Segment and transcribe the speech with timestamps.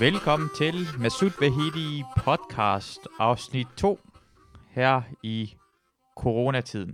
[0.00, 4.00] Velkommen til Masud Vahidi podcast afsnit 2
[4.70, 5.54] her i
[6.16, 6.88] coronatiden.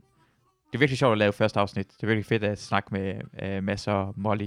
[0.66, 1.86] Det er virkelig sjovt at lave første afsnit.
[1.86, 4.46] Det er virkelig fedt at snakke med uh, Mads og Molly.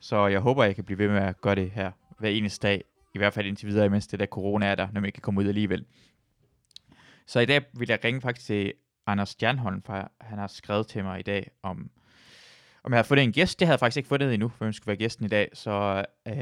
[0.00, 2.84] Så jeg håber, jeg kan blive ved med at gøre det her hver eneste dag.
[3.14, 5.22] I hvert fald indtil videre, mens det der corona er der, når man ikke kan
[5.22, 5.84] komme ud alligevel.
[7.26, 8.72] Så i dag vil jeg ringe faktisk til
[9.06, 11.90] Anders Stjernholm, for han har skrevet til mig i dag om,
[12.84, 13.60] om jeg har fundet en gæst.
[13.60, 15.48] Det havde jeg faktisk ikke fundet endnu, hvem skulle være gæsten i dag.
[15.52, 16.34] Så uh,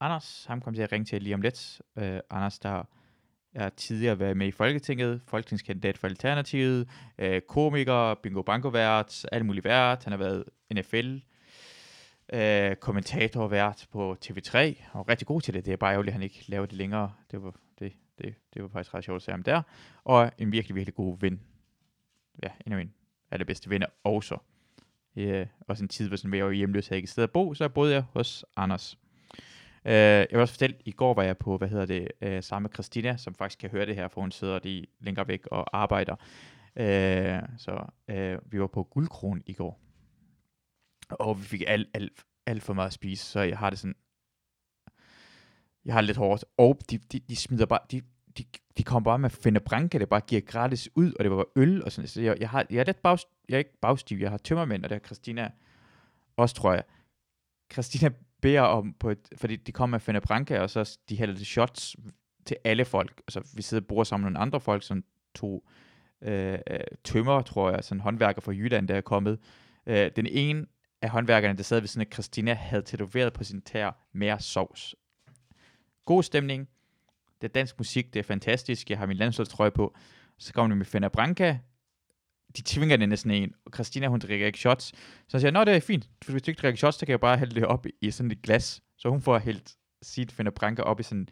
[0.00, 1.82] Anders, ham kom til at ringe til lige om lidt.
[1.96, 2.82] Uh, Anders, der
[3.54, 6.88] er tidligere været med i Folketinget, folketingskandidat for Alternativet,
[7.22, 10.04] uh, komiker, bingo banko vært, alt muligt vært.
[10.04, 10.44] Han har været
[10.74, 11.14] NFL,
[12.32, 15.64] uh, øh, kommentator vært på TV3, og rigtig god til det.
[15.64, 17.12] Det er bare ærgerligt, at han ikke laver det længere.
[17.30, 19.62] Det var, det, det, det var faktisk ret sjovt at se ham der.
[20.04, 21.40] Og en virkelig, virkelig god ven.
[22.42, 22.90] Ja, en af mine
[23.30, 24.38] allerbedste venner også.
[25.16, 27.54] Ja, også en tid, hvor sådan, jeg var hjemløs, havde ikke et sted at bo,
[27.54, 28.98] så boede jeg hos Anders.
[29.84, 32.42] Uh, jeg vil også fortælle, i går var jeg på, hvad hedder det, øh, uh,
[32.42, 35.46] sammen med Christina, som faktisk kan høre det her, for hun sidder lige længere væk
[35.46, 36.16] og arbejder.
[36.76, 39.80] Uh, så uh, vi var på Guldkron i går.
[41.10, 42.12] Og vi fik alt, alt,
[42.46, 43.94] alt for meget at spise, så jeg har det sådan,
[45.84, 46.44] jeg har det lidt hårdt.
[46.58, 48.02] Og de, de, de smider bare, de,
[48.38, 48.44] de,
[48.78, 51.84] de kommer bare med finde branke, det bare giver gratis ud, og det var øl
[51.84, 52.08] og sådan.
[52.08, 54.84] Så jeg, jeg, har, jeg er lidt bag, jeg er ikke bagstiv, jeg har tømmermænd,
[54.84, 55.50] og det er Christina
[56.36, 56.84] også, tror jeg.
[57.72, 58.10] Christina
[58.42, 61.96] beder om, på et, fordi de kommer med finde og så de hælder det shots
[62.44, 63.20] til alle folk.
[63.26, 65.68] Altså, vi sidder og bruger sammen med nogle andre folk, sådan to
[66.22, 69.38] øh, øh, tømmer, tror jeg, sådan håndværker fra Jylland, der er kommet.
[69.86, 70.66] Øh, den ene
[71.02, 74.94] af håndværkerne, der sad ved sådan, at Christina havde tatoveret på sin tær mere sovs.
[76.04, 76.68] God stemning.
[77.40, 78.90] Det er dansk musik, det er fantastisk.
[78.90, 79.94] Jeg har min landsholdstrøje på.
[80.38, 81.58] Så kommer de med Fender Branca.
[82.56, 83.54] De tvinger den næsten en.
[83.64, 84.84] Og Christina, hun drikker ikke shots.
[84.86, 84.94] Så
[85.32, 86.10] jeg siger, nå, det er fint.
[86.22, 88.30] For hvis du ikke drikker shots, så kan jeg bare hælde det op i sådan
[88.30, 88.82] et glas.
[88.96, 91.28] Så hun får hældt sit finder Branca op i sådan,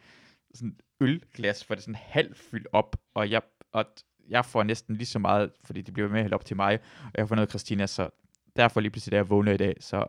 [0.53, 2.95] sådan ølglas, for det er sådan halvt fyldt op.
[3.13, 3.41] Og jeg,
[3.71, 3.85] og
[4.29, 6.79] jeg får næsten lige så meget, fordi det bliver med hældt op til mig.
[7.03, 8.09] Og jeg får noget Christina, så
[8.55, 10.05] derfor lige pludselig, da jeg vågner i dag, så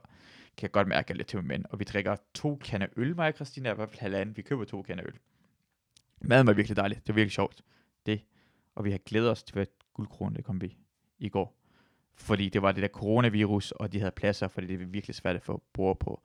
[0.56, 1.64] kan jeg godt mærke, at jeg er lidt til mænd.
[1.70, 4.36] Og vi drikker to kander øl, mig og Christina, i hvert fald halvanden.
[4.36, 5.14] Vi køber to kander øl.
[6.22, 6.96] Maden var virkelig dejlig.
[6.96, 7.62] Det var virkelig sjovt.
[8.06, 8.20] Det.
[8.74, 10.76] Og vi har glædet os til, at guldkronen det kom vi
[11.20, 11.56] i går.
[12.14, 15.36] Fordi det var det der coronavirus, og de havde pladser, fordi det var virkelig svært
[15.36, 16.22] at få bord på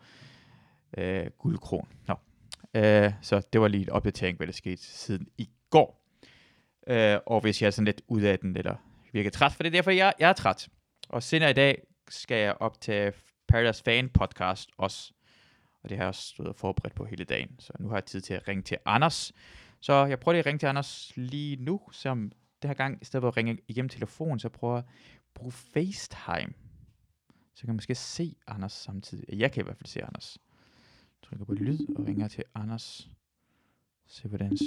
[0.97, 1.88] øh, guldkron.
[2.07, 2.16] Nå.
[2.73, 6.06] Øh, så det var lige et opdatering, hvad der skete siden i går.
[6.88, 8.75] Øh, og hvis jeg er sådan lidt ud af den, eller
[9.11, 10.67] virker træt, for det er derfor, jeg, jeg er træt.
[11.09, 13.13] Og senere i dag skal jeg op til
[13.47, 15.13] Paradise Fan podcast også.
[15.83, 17.56] Og det har jeg også stået forberedt på hele dagen.
[17.59, 19.33] Så nu har jeg tid til at ringe til Anders.
[19.79, 22.31] Så jeg prøver lige at ringe til Anders lige nu, som
[22.62, 25.52] det her gang, i stedet for at ringe igennem telefon, så prøver jeg at bruge
[25.52, 26.54] FaceTime.
[27.54, 29.40] Så kan kan måske se Anders samtidig.
[29.40, 30.38] Jeg kan i hvert fald se Anders.
[31.22, 33.10] Jeg trykker på lyd og ringer til Anders.
[34.08, 34.58] Se hvordan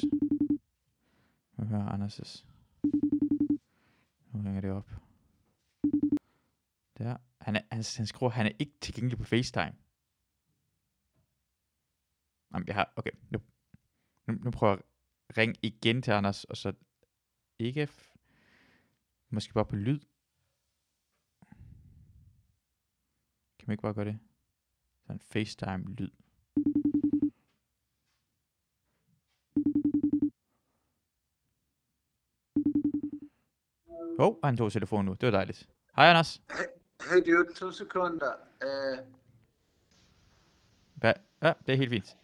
[1.57, 2.45] Nu hører Anders'
[4.33, 4.91] Nu ringer det op.
[6.99, 7.17] Der.
[7.41, 9.75] Han, er, han, han skriver, han er ikke tilgængelig på FaceTime.
[12.55, 13.39] Jamen, jeg har, okay, nu,
[14.27, 14.83] nu, nu prøver jeg
[15.29, 16.73] at ringe igen til Anders, og så
[17.59, 18.15] ikke, f-
[19.31, 20.01] måske bare på lyd.
[23.59, 24.19] Kan man ikke bare gøre det?
[25.07, 26.11] Sådan FaceTime lyd.
[34.19, 35.13] Åh, oh, han tog telefonen nu.
[35.13, 35.69] Det var dejligt.
[35.97, 36.43] Hej Anders.
[37.11, 38.33] Hey dude, to sekunder.
[38.65, 38.99] Uh,
[40.95, 41.13] Hvad?
[41.43, 42.17] Ja, det er helt fint.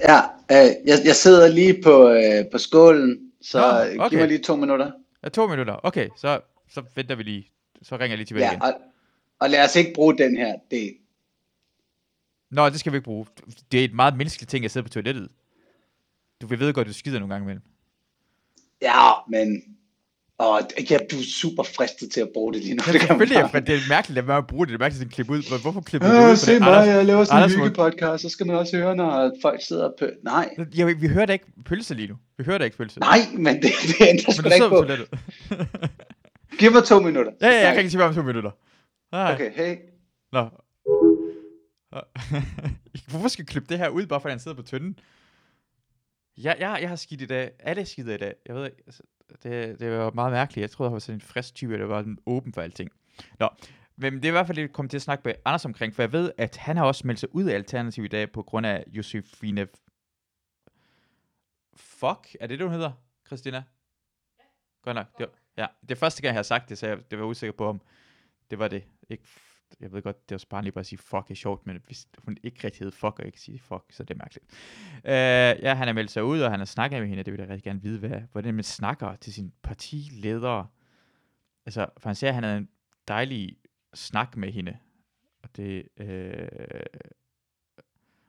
[0.00, 0.20] ja,
[0.50, 4.10] uh, jeg, jeg sidder lige på, uh, på skålen, så Nå, okay.
[4.10, 4.92] giv mig lige to minutter.
[5.22, 5.80] Ja, to minutter.
[5.82, 7.50] Okay, så, så venter vi lige.
[7.82, 8.62] Så ringer jeg lige tilbage Ja, igen.
[8.62, 8.72] og,
[9.38, 10.94] og lad os ikke bruge den her del.
[12.50, 13.26] Nå, det skal vi ikke bruge.
[13.72, 15.28] Det er et meget menneskeligt ting at sidde på toilettet.
[16.40, 17.62] Du ved godt, du skider nogle gange imellem.
[18.82, 19.76] Ja, men...
[20.38, 20.60] Og
[20.90, 22.82] ja, du er super fristet til at bruge det lige nu.
[22.86, 24.72] Ja, det kan selvfølgelig, man er, det er mærkeligt, at man bruger det.
[24.72, 25.48] Det er mærkeligt at klippe ud.
[25.48, 26.36] Hvor- Hvorfor klipper du det ud?
[26.36, 26.60] Se det?
[26.60, 29.62] mig, Anders, jeg laver sådan Anders en hyggepodcast, så skal man også høre, når folk
[29.62, 30.06] sidder på...
[30.22, 32.14] Nej, ja, vi, vi hører da ikke pølse lige nu.
[32.38, 33.00] Vi hører da ikke pølse.
[33.00, 34.84] nej, men det, det ændrer Men sgu da ikke på.
[36.58, 37.32] Giv mig to minutter.
[37.40, 37.76] ja, ja, jeg Nej.
[37.76, 38.50] ringer tilbage om to minutter.
[39.12, 39.34] Hej.
[39.34, 39.76] Okay, hey.
[40.32, 40.48] Nå.
[43.10, 44.98] Hvorfor skal jeg klippe det her ud, bare fordi han sidder på tynden?
[46.36, 47.50] Ja, jeg, jeg har skidt i dag.
[47.60, 48.34] Alle skider i dag.
[48.46, 48.76] Jeg ved ikke.
[48.86, 49.02] altså,
[49.42, 50.62] Det, det var meget mærkeligt.
[50.62, 52.90] Jeg troede, jeg var sådan en frisk type, der var åben for alting.
[53.38, 53.48] Nå,
[53.96, 55.94] men det er i hvert fald det, vi kommer til at snakke med Anders omkring,
[55.94, 58.42] for jeg ved, at han har også meldt sig ud af Alternativ i dag på
[58.42, 59.66] grund af Josefine...
[61.76, 62.92] Fuck, er det det, hun hedder,
[63.26, 63.56] Christina?
[64.38, 64.44] Ja.
[64.82, 65.06] Godt nok.
[65.18, 67.24] Det var, ja, det er første gang, jeg har sagt det, så jeg det var
[67.24, 67.80] usikker på, om
[68.50, 68.84] det var det.
[69.10, 69.24] Ikke
[69.80, 71.80] jeg ved godt, det er også bare lige bare at sige fuck er sjovt, men
[71.86, 74.46] hvis hun ikke rigtig hed fuck, og ikke sige fuck, så det er mærkeligt.
[75.04, 77.40] Øh, ja, han har meldt sig ud, og han har snakket med hende, det vil
[77.40, 80.72] jeg rigtig gerne vide, hvad, hvordan man snakker til sin partileder.
[81.66, 82.68] Altså, for han siger, at han havde en
[83.08, 83.56] dejlig
[83.94, 84.78] snak med hende,
[85.42, 86.48] og det, øh,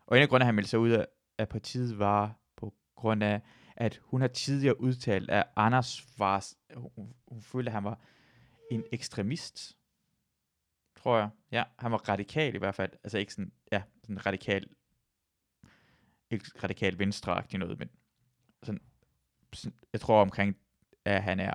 [0.07, 1.05] og en af grundene, at han meldte sig ud af,
[1.37, 3.41] af partiet, var på grund af,
[3.75, 7.99] at hun har tidligere udtalt, at Anders var, hun, hun følte, at han var
[8.71, 9.77] en ekstremist,
[11.05, 11.29] tror jeg.
[11.51, 12.91] Ja, han var radikal i hvert fald.
[13.03, 14.67] Altså ikke sådan, ja, sådan radikal,
[16.31, 17.89] ikke radikal venstreagtig noget, men
[18.63, 18.81] sådan,
[19.53, 20.57] sådan, jeg tror omkring,
[21.05, 21.53] at han er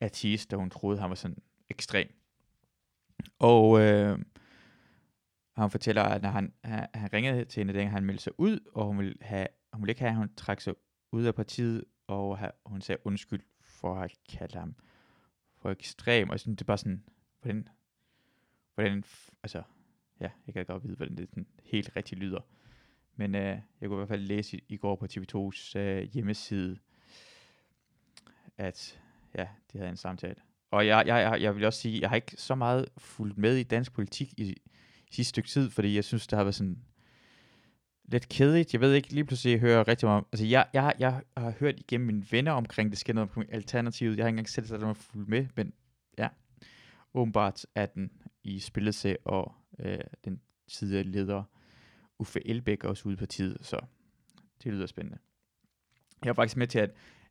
[0.00, 2.08] ateist, og hun troede, han var sådan ekstrem.
[3.38, 4.18] Og øh,
[5.56, 8.60] han fortæller, at når han, han, han ringede til hende, dengang han meldte sig ud,
[8.74, 10.74] og hun ville, have, hun ville ikke have, at hun trak sig
[11.12, 14.74] ud af partiet, og have, hun sagde undskyld for at kalde ham
[15.56, 17.04] for ekstrem, og sådan, det er bare sådan,
[17.40, 17.68] hvordan,
[18.82, 19.04] hvordan,
[19.42, 19.62] altså,
[20.20, 22.40] ja, jeg kan godt vide, hvordan det sådan helt rigtigt lyder.
[23.16, 26.78] Men øh, jeg kunne i hvert fald læse i, i går på TV2's øh, hjemmeside,
[28.58, 29.00] at
[29.34, 30.34] ja, de havde en samtale.
[30.70, 33.56] Og jeg, jeg, jeg, jeg vil også sige, jeg har ikke så meget fulgt med
[33.56, 34.56] i dansk politik i, i
[35.10, 36.78] sidste stykke tid, fordi jeg synes, det har været sådan
[38.04, 38.72] lidt kedeligt.
[38.72, 41.54] Jeg ved ikke, lige pludselig jeg hører rigtig meget om, altså jeg, jeg, jeg har
[41.60, 44.16] hørt igennem mine venner omkring, det sker noget omkring Alternativet.
[44.16, 45.72] Jeg har ikke engang selv sat mig fuldt med, men
[46.18, 46.28] ja,
[47.14, 48.10] åbenbart er den
[48.48, 51.42] i spillet og øh, den tidligere leder
[52.18, 53.80] Uffe Elbæk også ude på partiet, så
[54.62, 55.18] det lyder spændende.
[56.24, 56.90] Jeg var faktisk med til, at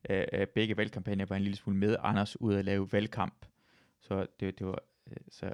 [0.09, 3.45] øh, begge valgkampagner var en lille smule med Anders ud at lave valgkamp,
[3.99, 5.45] så det, det var, øh, så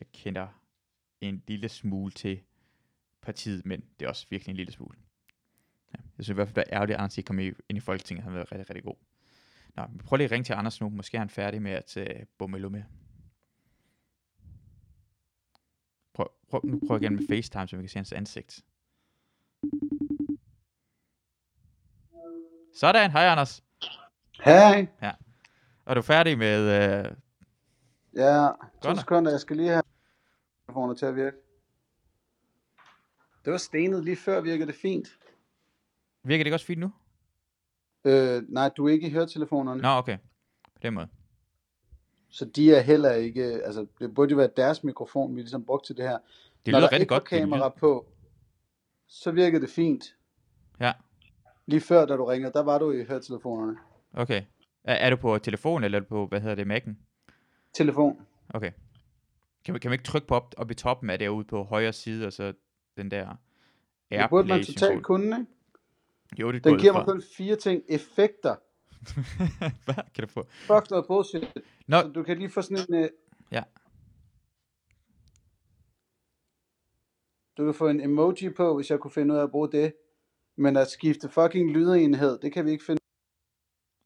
[0.00, 0.46] jeg kender
[1.20, 2.40] en lille smule til
[3.22, 4.98] partiet, men det er også virkelig en lille smule.
[5.94, 7.80] Ja, jeg synes i hvert fald, det er ærgerligt, at Anders ikke kom ind i
[7.80, 8.22] Folketinget.
[8.24, 8.96] Han har været rigtig, rigtig god.
[9.76, 10.88] Nå, vi prøver lige at ringe til Anders nu.
[10.88, 12.82] Måske er han færdig med at øh, bumme med.
[16.14, 18.64] Prøv, prøv, nu prøver jeg igen med FaceTime, så vi kan se hans ansigt.
[22.74, 23.64] Sådan, hej Anders.
[24.44, 24.86] Hej.
[25.02, 25.12] Ja.
[25.86, 26.60] Er du færdig med...
[27.06, 27.16] Uh...
[28.14, 28.48] Ja,
[28.82, 29.30] to sekunder.
[29.30, 29.82] Jeg skal lige have
[30.66, 31.36] telefoner til at virke.
[33.44, 34.04] Det var stenet.
[34.04, 35.08] Lige før virkede det fint.
[36.22, 36.92] Virker det ikke også fint nu?
[38.04, 39.82] Øh, nej, du er ikke i høretelefonerne.
[39.82, 40.18] Nå, okay.
[40.74, 41.08] På den måde.
[42.34, 43.42] Så de er heller ikke...
[43.44, 46.18] Altså, det burde jo være deres mikrofon, vi ligesom brugte til det her.
[46.66, 47.22] Det Når lyder der rigtig godt.
[47.22, 48.06] det kamera på,
[49.06, 50.16] så virkede det fint.
[50.80, 50.92] Ja,
[51.66, 53.76] Lige før, da du ringede, der var du i høretelefonerne.
[54.12, 54.42] okay.
[54.84, 56.94] Er, er du på telefon, eller er du på, hvad hedder det, Mac'en?
[57.72, 58.26] Telefon.
[58.48, 58.72] Okay.
[59.64, 61.92] Kan man, kan man ikke trykke på op, op i toppen af derude på højre
[61.92, 62.52] side, og så
[62.96, 63.36] den der
[64.10, 65.46] Det burde man totalt kunne, ikke?
[66.38, 67.82] Jo, det Den giver mig kun fire ting.
[67.88, 68.56] Effekter.
[69.84, 70.46] Hvad kan du få?
[70.50, 71.48] Fuck noget bullshit.
[71.86, 73.04] Nå, Så du kan lige få sådan en...
[73.04, 73.08] øh,
[73.52, 73.62] Ja.
[77.58, 79.94] Du kan få en emoji på, hvis jeg kunne finde ud af at bruge det.
[80.56, 83.00] Men at skifte fucking lydenhed, det kan vi ikke finde.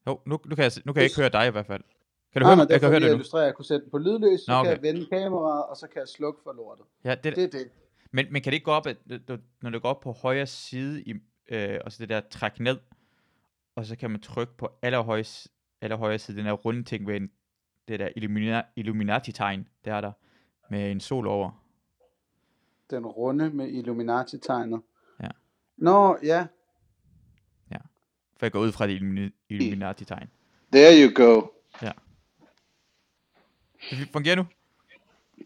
[0.07, 1.83] jo, nu, nu, kan jeg, nu kan jeg ikke høre dig i hvert fald.
[2.33, 2.67] Kan du Nej, høre nej?
[2.69, 3.15] Jeg kan høre det det nu.
[3.15, 4.71] illustrerer, at jeg kunne sætte den på lydløs, så Nå, kan okay.
[4.71, 6.85] jeg vende kameraet, og så kan jeg slukke for lortet.
[7.03, 7.69] Ja, det, Det er det.
[8.11, 8.97] men, men kan det ikke gå op, at,
[9.61, 11.13] når du går op på højre side, i,
[11.51, 12.77] øh, og så det der træk ned,
[13.79, 15.49] og så kan man trykke på allerhøjre,
[15.81, 17.31] allerhøjre side, den der runde ting med en,
[17.87, 20.11] det der Illumina, Illuminati-tegn, der er der,
[20.69, 21.63] med en sol over.
[22.89, 24.81] Den runde med Illuminati-tegnet.
[25.23, 25.27] Ja.
[25.77, 26.47] Nå, ja.
[28.37, 30.29] For jeg går ud fra det Illumina- Illuminati-tegn.
[30.73, 31.41] There you go.
[33.89, 34.45] Det fungerer nu?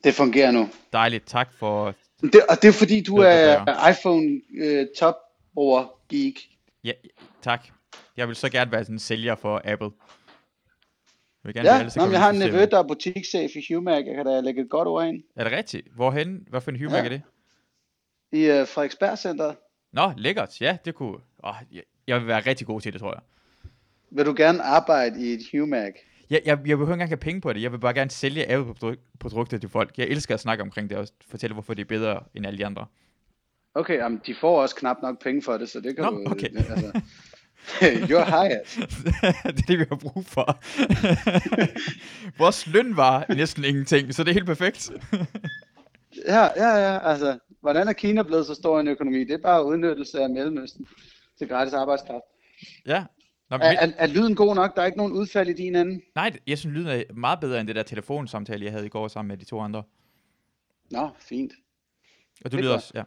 [0.03, 0.69] Det fungerer nu.
[0.93, 1.95] Dejligt, tak for...
[2.21, 5.15] Det, og det er fordi, du Det er iPhone øh, top
[5.53, 6.39] bruger geek.
[6.83, 6.91] Ja,
[7.41, 7.67] tak.
[8.17, 9.89] Jeg vil så gerne være sådan en sælger for Apple.
[11.43, 13.73] Jeg vil gerne Ja, være så nå, jeg har en nevø, der er butikschef i
[13.73, 14.05] Humac.
[14.05, 15.23] Jeg kan da lægge et godt ord ind.
[15.35, 15.87] Er det rigtigt?
[15.95, 16.47] Hvorhen?
[16.49, 17.05] Hvad for en Humac Ja.
[17.05, 17.21] er det?
[18.31, 19.53] I øh, Frederiksberg Center.
[19.91, 20.61] Nå, lækkert.
[20.61, 21.17] Ja, det kunne...
[21.43, 23.21] Åh, jeg, jeg vil være rigtig god til det, tror jeg.
[24.09, 25.93] Vil du gerne arbejde i et Humac?
[26.29, 27.61] Jeg, jeg, jeg behøver ikke engang have penge på det.
[27.61, 29.97] Jeg vil bare gerne sælge Apple-produkter til folk.
[29.97, 32.65] Jeg elsker at snakke omkring det og fortælle, hvorfor det er bedre end alle de
[32.65, 32.85] andre.
[33.75, 36.23] Okay, jamen, de får også knap nok penge for det, så det kan Nå, du...
[36.31, 36.57] okay.
[36.57, 37.01] Altså,
[38.09, 38.61] you're hired.
[39.43, 40.59] det er det, vi har brug for.
[42.43, 44.91] Vores løn var næsten ingenting, så det er helt perfekt.
[46.27, 49.19] Ja, ja, ja, altså, hvordan er Kina blevet så stor en økonomi?
[49.19, 50.87] Det er bare udnyttelse af Mellemøsten
[51.37, 52.23] til gratis arbejdskraft.
[52.85, 53.03] ja.
[53.49, 54.75] Nå, men, Er, er, er lyden god nok?
[54.75, 56.01] Der er ikke nogen udfald i din ende?
[56.15, 59.07] nej, jeg synes, lyden er meget bedre end det der telefonsamtale, jeg havde i går
[59.07, 59.83] sammen med de to andre.
[60.91, 61.53] Nå, fint.
[62.45, 63.03] Og du er lyder også, ja.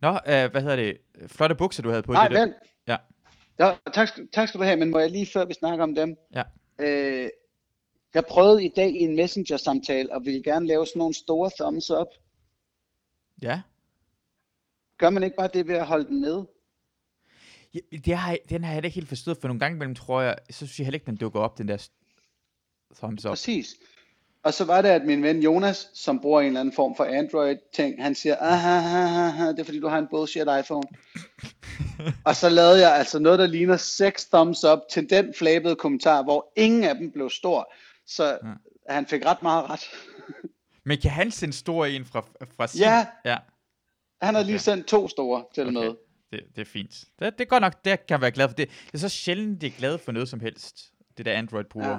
[0.00, 0.96] Nå, øh, hvad hedder det?
[1.26, 2.12] Flotte bukser, du havde på.
[2.12, 2.54] Nej, det vent.
[2.86, 2.96] Ja.
[3.58, 6.16] Ja, tak, tak skal du have, men må jeg lige før vi snakker om dem?
[6.34, 6.42] Ja.
[6.78, 7.28] Øh,
[8.14, 11.90] Jeg prøvede i dag i en messenger-samtale, og ville gerne lave sådan nogle store thumbs
[11.90, 12.06] up.
[13.42, 13.60] Ja.
[14.98, 16.46] Gør man ikke bare det ved at holde den nede?
[17.74, 20.36] ja det har, den har jeg ikke helt forstået, for nogle gange imellem tror jeg,
[20.50, 21.88] så synes jeg heller ikke, den dukker op, den der
[22.96, 23.30] thumbs up.
[23.30, 23.76] Præcis.
[24.44, 27.04] Og så var det, at min ven Jonas, som bruger en eller anden form for
[27.04, 30.88] Android-ting, han siger, aha, aha, aha, det er fordi, du har en bullshit iPhone.
[32.26, 36.22] og så lavede jeg altså noget, der ligner 6 thumbs up til den flabede kommentar,
[36.22, 37.72] hvor ingen af dem blev stor.
[38.06, 38.24] Så
[38.88, 38.92] Ja.
[38.94, 39.84] han fik ret meget ret.
[40.84, 42.20] Men kan han sende stor en fra,
[42.56, 42.80] fra sin?
[42.80, 43.06] Ja.
[43.24, 43.36] ja.
[44.22, 44.62] Han har lige Okay.
[44.62, 45.72] sendt to store til okay.
[45.72, 45.94] Med.
[46.32, 46.90] Det, det er fint.
[47.18, 48.54] Det, det er godt nok, det kan jeg være glad for.
[48.54, 50.80] Det, det er så sjældent, det er glad for noget som helst,
[51.16, 51.88] det der Android-bruger.
[51.90, 51.96] Ja.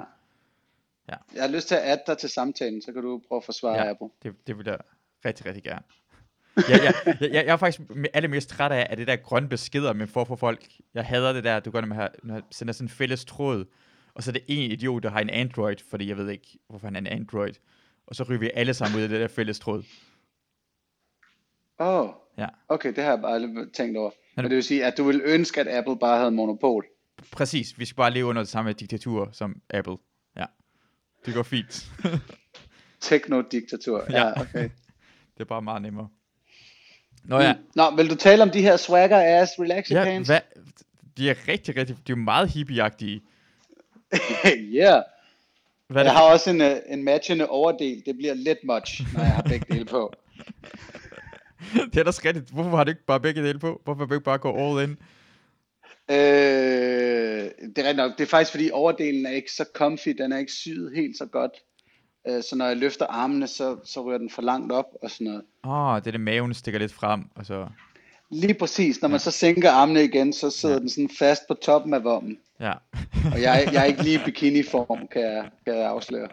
[1.10, 1.16] Ja.
[1.34, 3.74] Jeg har lyst til at adde dig til samtalen, så kan du prøve at forsvare
[3.74, 3.90] Ja.
[3.90, 4.08] Apple.
[4.22, 4.78] Det, det vil jeg
[5.24, 5.82] rigtig, rigtig gerne.
[6.56, 9.92] jeg, jeg, jeg, jeg, er faktisk me- allermest træt af, af det der grønne beskeder,
[9.92, 10.66] man får fra folk.
[10.94, 13.64] Jeg hader det der, du gør, har, når man sender sådan en fælles tråd,
[14.14, 16.86] og så er det en idiot, der har en Android, fordi jeg ved ikke, hvorfor
[16.86, 17.52] han er en Android.
[18.06, 19.82] Og så ryger vi alle sammen ud af det der fælles tråd.
[21.80, 22.46] Åh, oh, Ja.
[22.68, 24.10] okay, det har jeg bare tænkt over.
[24.36, 26.86] Men- Men det vil sige, at du vil ønske, at Apple bare havde monopol.
[27.32, 29.96] Præcis, vi skal bare leve under det samme diktatur som Apple.
[31.26, 31.90] Det går fint.
[33.00, 34.04] Tekno-diktatur.
[34.10, 34.40] Ja, Ja.
[34.40, 34.62] okay.
[35.34, 36.08] det er bare meget nemmere.
[37.24, 37.58] Nå ja, Mm.
[37.74, 40.28] Nå, vil du tale om de her swagger ass relaxer ja pants?
[40.28, 40.40] hvad,
[41.16, 43.22] de er rigtig, rigtig, de er meget hippieagtige.
[44.46, 45.02] yeah.
[45.88, 46.12] Hvad Jeg det?
[46.12, 48.02] har også en, øh, en matchende overdel.
[48.06, 50.12] Det bliver lidt much, når jeg har begge dele på.
[51.92, 52.50] det er da rigtigt.
[52.50, 53.80] Hvorfor har du ikke bare begge dele på?
[53.84, 54.96] Hvorfor vil du ikke bare gå all in?
[56.10, 58.18] Øh, det er nok.
[58.18, 60.08] Det er faktisk fordi overdelen er ikke så comfy.
[60.08, 61.52] Den er ikke syet helt så godt.
[62.28, 65.24] Øh, så når jeg løfter armene, så, så rører den for langt op og sådan
[65.26, 65.42] noget.
[65.64, 67.66] Åh, oh, det er det, maven stikker lidt frem, og så...
[68.30, 69.02] Lige præcis.
[69.02, 70.80] Når man så sænker armene igen, så sidder Ja.
[70.80, 72.38] den sådan fast på toppen af vommen.
[72.60, 72.72] Ja.
[73.32, 76.28] Og jeg, jeg er ikke lige i bikini-form, kan jeg, kan jeg afsløre.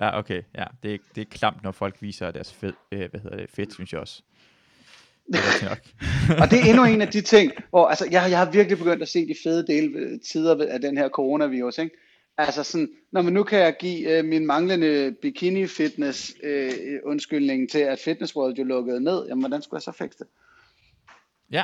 [0.00, 0.42] ja, okay.
[0.58, 3.50] Ja, det er, det er klamt, når folk viser deres fed, øh, hvad hedder det,
[3.50, 4.22] fedt, synes jeg også.
[4.22, 5.21] Det er rigtigt nok.
[6.42, 9.02] Og det er endnu en af de ting, hvor altså, jeg, jeg har virkelig begyndt
[9.02, 11.78] at se de fede dele, ved- tider af den her coronavirus.
[11.78, 11.96] Ikke?
[12.38, 16.72] Altså sådan, når man nu kan jeg give øh, min manglende bikini fitness øh,
[17.04, 20.26] undskyldning til, at Fitness World jo lukkede ned, jamen hvordan skulle jeg så fikse det?
[21.52, 21.62] ja.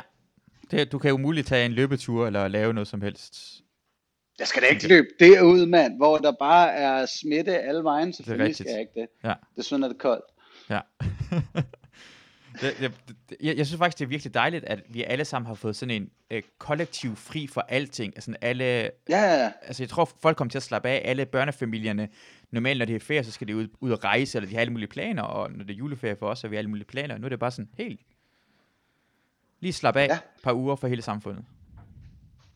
[0.71, 3.61] Det, du kan jo muligt tage en løbetur, eller lave noget som helst.
[4.39, 8.47] Jeg skal da ikke løbe derud, mand, hvor der bare er smitte alle vejen, selvfølgelig
[8.47, 8.69] rigtigt.
[8.69, 9.07] skal jeg ikke det.
[9.23, 9.29] Ja.
[9.29, 10.25] Det er sådan, at det er koldt.
[10.69, 10.79] Ja.
[12.61, 15.53] det, det, jeg, jeg synes faktisk, det er virkelig dejligt, at vi alle sammen har
[15.53, 18.13] fået sådan en øh, kollektiv fri for alting.
[18.15, 19.51] Altså alle, Ja, ja, ja.
[19.61, 21.01] altså jeg tror, folk kommer til at slappe af.
[21.05, 22.09] Alle børnefamilierne,
[22.51, 24.61] normalt når det er ferie, så skal de ud, ud og rejse, eller de har
[24.61, 26.85] alle mulige planer, og når det er juleferie for os, så har vi alle mulige
[26.87, 27.17] planer.
[27.17, 27.99] Nu er det bare sådan helt,
[29.59, 30.13] lige slappe af ja.
[30.13, 31.43] et par uger for hele samfundet.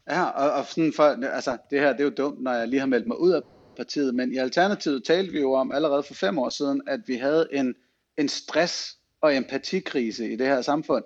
[0.09, 2.79] Ja, og, og sådan for, altså, det her det er jo dumt, når jeg lige
[2.79, 3.41] har meldt mig ud af
[3.77, 7.15] partiet, men i Alternativet talte vi jo om allerede for fem år siden, at vi
[7.15, 7.75] havde en,
[8.17, 11.03] en stress- og empatikrise i det her samfund.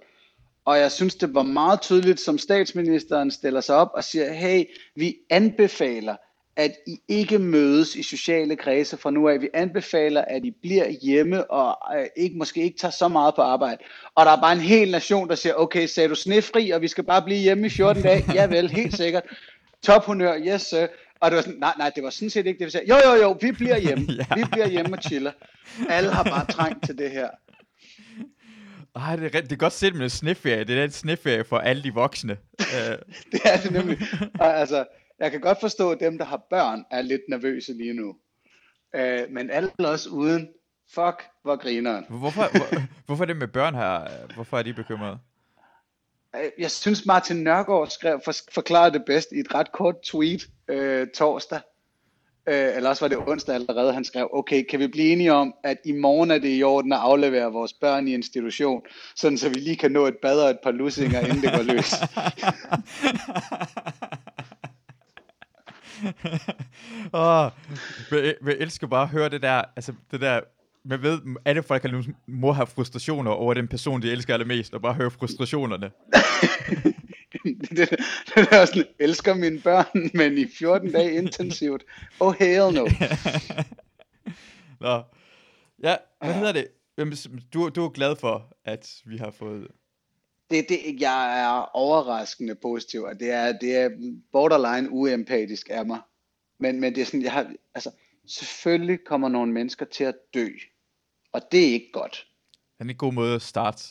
[0.66, 4.64] Og jeg synes, det var meget tydeligt, som statsministeren stiller sig op og siger, hey,
[4.96, 6.16] vi anbefaler,
[6.56, 9.42] at I ikke mødes i sociale kredse fra nu af.
[9.42, 13.42] Vi anbefaler, at I bliver hjemme og øh, ikke, måske ikke tager så meget på
[13.42, 13.78] arbejde.
[14.16, 16.88] Og der er bare en hel nation, der siger, okay, sagde du snefri, og vi
[16.88, 18.26] skal bare blive hjemme i 14 dage?
[18.34, 19.24] Ja vel, helt sikkert.
[19.84, 20.88] Top honør, yes sir.
[21.20, 22.90] Og det var sådan, nej, nej, det var sådan set ikke det, vi sagde.
[22.90, 24.08] Jo, jo, jo, vi bliver hjemme.
[24.36, 25.32] Vi bliver hjemme og chiller.
[25.90, 27.30] Alle har bare trængt til det her.
[28.98, 30.64] Ej, det er, det er godt set med en sneferie.
[30.64, 32.38] Det er den sneferie for alle de voksne.
[32.60, 32.68] uh,
[33.32, 33.98] Det er det nemlig.
[34.40, 34.86] Og altså,
[35.20, 38.16] jeg kan godt forstå, at dem, der har børn, er lidt nervøse lige nu.
[38.96, 40.50] Øh, men alle os uden,
[40.94, 42.06] fuck, hvor grineren.
[42.10, 44.08] hvorfor, hvor, hvorfor er det med børn her?
[44.34, 45.18] Hvorfor er de bekymrede?
[46.36, 50.48] Øh, Jeg synes, Martin Nørgaard skrev, for, forklarede det bedst i et ret kort tweet
[50.68, 51.60] øh, torsdag.
[52.50, 55.54] Øh, eller også var det onsdag allerede, han skrev, okay, kan vi blive enige om,
[55.64, 58.82] at i morgen er det i orden at aflevere vores børn i institution,
[59.16, 61.64] sådan så vi lige kan nå et bad og et par lussinger, inden det går
[61.64, 61.94] løs.
[67.14, 67.52] Åh,
[68.12, 70.40] men, jeg- jeg elsker bare at høre det der, altså det der,
[70.88, 74.74] man ved, alle folk har nu- må have frustrationer over den person, de elsker allermest,
[74.74, 75.86] og bare høre frustrationerne.
[77.78, 77.90] det,
[78.36, 81.84] det er sådan, elsker mine børn, men i 14 dage intensivt.
[82.20, 82.88] Oh hell no.
[84.86, 85.02] Nå.
[85.84, 86.68] Ja, hvad hedder det?
[87.54, 89.68] Du, du er glad for, at vi har fået...
[90.52, 93.90] Det, det, jeg er overraskende positiv, og det er, det er
[94.32, 96.00] borderline uempatisk af mig.
[96.60, 97.92] Men, men det er sådan, jeg har, altså,
[98.28, 100.48] selvfølgelig kommer nogle mennesker til at dø,
[101.38, 102.28] og det er ikke godt.
[102.80, 103.84] Det er en god måde at starte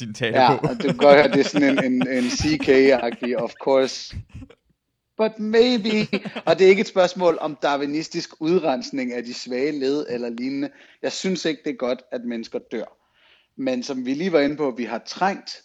[0.00, 0.66] din tale Ja, på.
[0.68, 4.16] og du kan godt høre, det er sådan en, en, en CK-agtig, of course.
[5.16, 6.08] but maybe.
[6.46, 10.70] Og det er ikke et spørgsmål om darwinistisk udrensning af de svage led eller lignende.
[11.02, 12.96] Jeg synes ikke, det er godt, at mennesker dør.
[13.56, 15.62] Men som vi lige var inde på, vi har trængt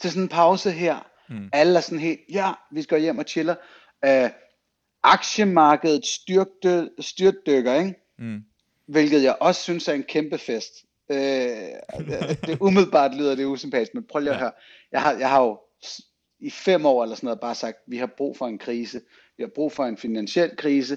[0.00, 1.06] til sådan en pause her.
[1.28, 1.48] Mm.
[1.52, 3.54] Alle er sådan helt, ja, vi skal hjem og chiller.
[4.06, 4.30] Uh,
[5.02, 7.94] aktiemarkedet styrte, styrtdykker, ikke?
[8.18, 8.40] Mm.
[8.86, 10.72] Hvilket jeg også synes er en kæmpe fest.
[11.08, 11.16] Uh,
[12.46, 14.52] det umiddelbart lyder det usympatisk, men prøv lige at høre.
[14.92, 15.58] Jeg har, jeg har jo
[16.40, 19.00] i fem år eller sådan noget bare sagt, vi har brug for en krise.
[19.36, 20.96] Vi har brug for en finansiel krise,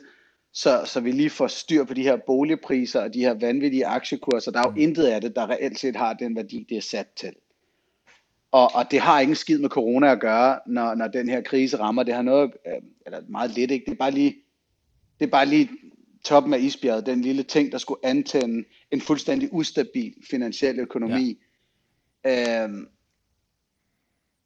[0.53, 4.51] så, så vi lige får styr på de her boligpriser og de her vanvittige aktiekurser.
[4.51, 4.77] Der er jo mm.
[4.77, 7.34] intet af det, der reelt set har den værdi, det er sat til.
[8.51, 11.79] Og, og det har ingen skid med corona at gøre, når, når den her krise
[11.79, 12.03] rammer.
[12.03, 13.86] Det har noget, øh, eller meget lidt, ikke?
[13.86, 14.36] Det er bare lige,
[15.20, 15.70] det er bare lige
[16.27, 21.39] toppen af isbjerget, den lille ting, der skulle antænde en fuldstændig ustabil finansiel økonomi.
[22.25, 22.63] Ja.
[22.63, 22.88] Øhm,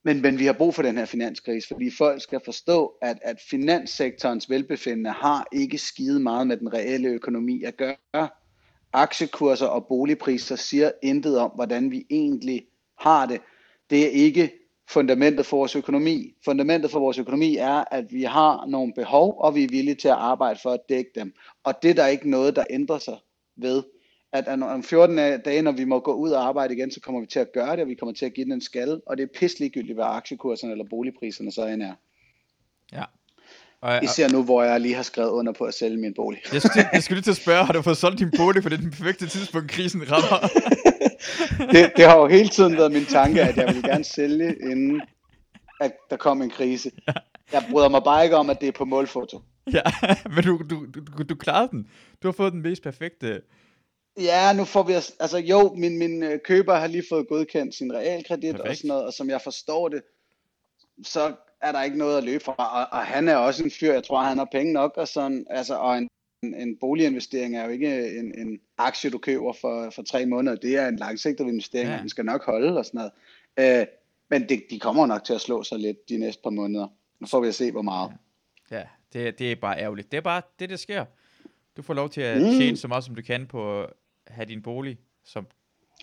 [0.03, 3.38] men, men vi har brug for den her finanskrise, fordi folk skal forstå, at, at
[3.50, 8.29] finanssektorens velbefindende har ikke skide meget med den reelle økonomi at gøre.
[8.93, 12.65] Aktiekurser og boligpriser siger intet om, hvordan vi egentlig
[13.00, 13.41] har det.
[13.89, 14.51] Det er ikke
[14.91, 16.33] fundamentet for vores økonomi.
[16.45, 20.07] Fundamentet for vores økonomi er, at vi har nogle behov, og vi er villige til
[20.07, 21.33] at arbejde for at dække dem.
[21.63, 23.17] Og det er der ikke noget, der ændrer sig
[23.55, 23.83] ved
[24.33, 27.27] at om 14 dage, når vi må gå ud og arbejde igen, så kommer vi
[27.27, 29.24] til at gøre det, og vi kommer til at give den en skal, og det
[29.24, 31.93] er pisseliggyldigt, hvad aktiekurserne eller boligpriserne så end er.
[32.93, 33.03] Ja.
[33.81, 36.41] Og, og, Især nu, hvor jeg lige har skrevet under på at sælge min bolig.
[36.53, 38.69] Jeg skulle, jeg skulle lige til at spørge, har du fået solgt din bolig, for
[38.69, 40.47] det er den perfekte tidspunkt, krisen rammer?
[41.73, 45.01] det, det har jo hele tiden været min tanke, at jeg vil gerne sælge, inden
[45.81, 46.91] at der kom en krise.
[47.53, 49.41] Jeg bryder mig bare ikke om, at det er på målfoto.
[49.73, 49.81] Ja,
[50.35, 50.85] men du, du,
[51.17, 51.88] du, du klarede den.
[52.23, 53.41] Du har fået den mest perfekte
[54.17, 57.93] Ja, nu får vi, altså jo, min, min øh, køber har lige fået godkendt sin
[57.93, 58.69] realkredit Perfekt.
[58.69, 60.01] og sådan noget, og som jeg forstår det,
[61.03, 63.94] så er der ikke noget at løbe fra, og, og han er også en fyr,
[63.94, 66.10] jeg tror, han har penge nok, og sådan, altså, og en,
[66.44, 70.78] en boliginvestering er jo ikke en, en aktie, du køber for, for tre måneder, det
[70.78, 71.97] er en langsigtet investering, ja.
[71.97, 73.12] den skal nok holde og sådan
[73.58, 73.80] noget.
[73.80, 73.86] Øh,
[74.30, 76.88] men det, de kommer nok til at slå sig lidt de næste par måneder.
[77.19, 78.12] Nu får vi at se, hvor meget.
[78.71, 80.12] Ja, ja det, det er bare ærgerligt.
[80.12, 81.06] Det er bare det, der sker.
[81.78, 82.58] Du får lov til at mm.
[82.58, 83.86] tjene så meget, som du kan på
[84.28, 85.47] have din bolig, som,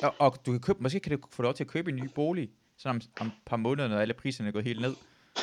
[0.02, 2.08] og, og du kan købe, måske kan du få lov til at købe en ny
[2.14, 4.94] bolig, så om, om et par måneder, når alle priserne går helt ned,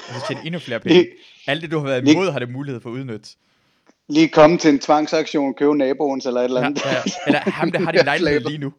[0.10, 1.08] og så tjene endnu flere penge.
[1.48, 3.30] Alt det, du har været imod, har det mulighed for at udnytte.
[4.10, 6.86] Lige komme til en tvangsaktion, købe naboens eller et eller andet.
[6.86, 7.02] Ja, ja.
[7.28, 8.74] Eller ham, der har din lejlighed lige nu.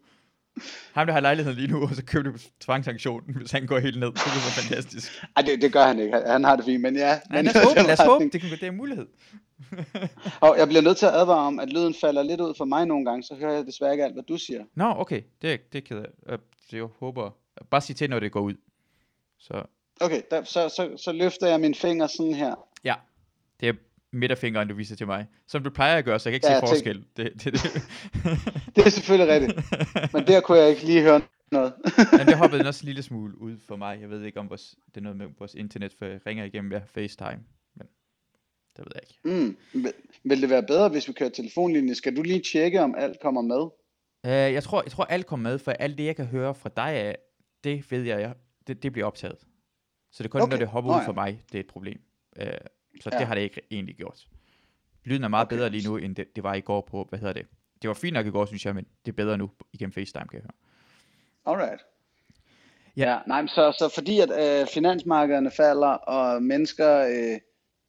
[0.92, 4.00] Ham, der har lejligheden lige nu, og så køber du tvangsaktionen, hvis han går helt
[4.00, 4.08] ned.
[4.08, 5.24] Det er fantastisk.
[5.36, 6.22] Ej, det, det gør han ikke.
[6.26, 7.20] Han har det fint, men ja.
[7.30, 8.24] Men lad os håbe, lad os håbe.
[8.24, 9.06] Det, kan, det er en mulighed.
[10.40, 12.86] og jeg bliver nødt til at advare om, at lyden falder lidt ud for mig
[12.86, 14.64] nogle gange, så hører jeg desværre ikke alt, hvad du siger.
[14.74, 15.22] Nå, okay.
[15.42, 16.38] Det, det er ked af.
[16.72, 17.30] Jeg håber...
[17.70, 18.54] Bare sig til, når det går ud.
[19.38, 19.66] Så.
[20.00, 22.54] Okay, der, så, så, så løfter jeg min finger sådan her.
[22.84, 22.94] Ja,
[23.60, 23.72] det er
[24.12, 25.26] midterfingeren, du viser til mig.
[25.46, 27.04] Som du plejer at gøre, så jeg kan ikke ja, se forskel.
[27.16, 27.62] Det, det, det.
[28.76, 29.54] det er selvfølgelig rigtigt.
[30.12, 31.20] Men der kunne jeg ikke lige høre
[31.52, 31.72] noget.
[32.18, 34.00] Men det hoppede også en lille smule ud for mig.
[34.00, 36.82] Jeg ved ikke, om vores, det er noget med vores internet for ringer igennem via
[36.86, 37.40] FaceTime.
[37.74, 37.86] Men
[38.76, 39.20] det ved jeg ikke.
[39.24, 39.56] Mm.
[39.82, 39.92] Vil,
[40.24, 41.94] vil det være bedre, hvis vi kører telefonlinje?
[41.94, 43.62] Skal du lige tjekke, om alt kommer med?
[44.24, 46.70] Uh, jeg, tror, jeg tror, alt kommer med, for alt det, jeg kan høre fra
[46.76, 47.14] dig,
[47.64, 48.34] det ved jeg,
[48.66, 49.38] det, det bliver optaget.
[50.16, 50.50] Så det er kun, okay.
[50.50, 52.00] når det hopper ud for mig, det er et problem.
[52.40, 52.46] Uh,
[53.00, 53.18] så ja.
[53.18, 54.26] det har det ikke egentlig gjort.
[55.04, 55.56] Lyden er meget okay.
[55.56, 57.46] bedre lige nu, end det, det var i går på, hvad hedder det?
[57.82, 60.28] Det var fint nok i går, synes jeg, men det er bedre nu igennem FaceTime,
[60.28, 61.54] kan jeg høre.
[61.54, 61.82] Alright.
[62.96, 67.40] Ja, ja nej, så, så fordi at øh, finansmarkederne falder, og mennesker øh,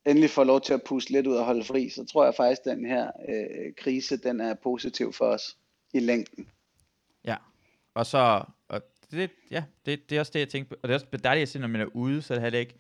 [0.06, 2.62] endelig får lov til at puste lidt ud og holde fri, så tror jeg faktisk,
[2.66, 5.58] at den her øh, krise, den er positiv for os
[5.94, 6.48] i længden.
[7.26, 7.36] Ja,
[7.94, 10.94] og så, og det, ja, det, det er også det, jeg tænkte og det er
[10.94, 12.76] også dejligt at se, når man er ude, så det ikke,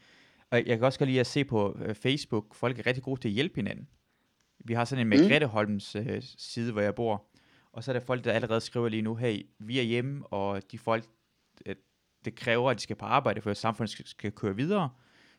[0.51, 3.21] og jeg kan også godt lide at se på øh, Facebook, folk er rigtig gode
[3.21, 3.87] til at hjælpe hinanden.
[4.65, 5.51] Vi har sådan en Margrethe mm.
[5.51, 7.25] Holms øh, side, hvor jeg bor,
[7.71, 10.71] og så er der folk, der allerede skriver lige nu, hey, vi er hjemme, og
[10.71, 11.05] de folk,
[11.65, 11.75] øh,
[12.25, 14.89] det kræver, at de skal på arbejde, for at samfundet skal, skal køre videre.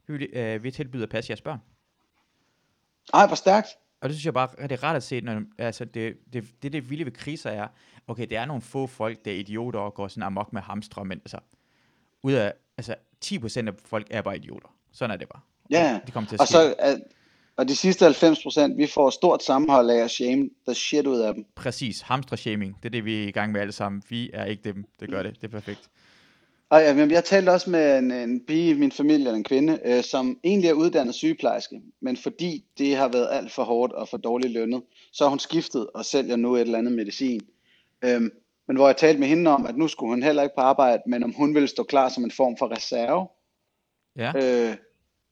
[0.06, 1.58] Vi øh, vi tilbyder at passe jeres børn.
[3.14, 3.68] Ej, hvor stærkt.
[4.00, 6.72] Og det synes jeg bare det er ret at se, når, altså det, det, det,
[6.72, 7.68] det vilde ved kriser er,
[8.08, 11.04] okay, det er nogle få folk, der er idioter og går sådan amok med hamstre,
[11.04, 11.38] men altså,
[12.22, 14.68] ud af, altså 10% af folk er bare idioter.
[14.92, 15.42] Sådan er det bare.
[15.70, 16.74] Ja, de kommer til at og, så,
[17.56, 21.34] og de sidste 90%, vi får stort sammenhold af at shame the shit ud af
[21.34, 21.44] dem.
[21.54, 24.02] Præcis, hamstre shaming, det er det, vi er i gang med alle sammen.
[24.08, 25.90] Vi er ikke dem, det gør det, det er perfekt.
[26.70, 30.02] Og ja, jeg talte også med en, en pige i min familie, en kvinde, øh,
[30.02, 34.16] som egentlig er uddannet sygeplejerske, men fordi det har været alt for hårdt og for
[34.16, 37.40] dårligt lønnet, så har hun skiftet og sælger nu et eller andet medicin.
[38.04, 38.30] Øhm,
[38.66, 41.02] men hvor jeg talte med hende om, at nu skulle hun heller ikke på arbejde,
[41.06, 43.28] men om hun ville stå klar som en form for reserve.
[44.16, 44.32] Ja.
[44.36, 44.76] Øh,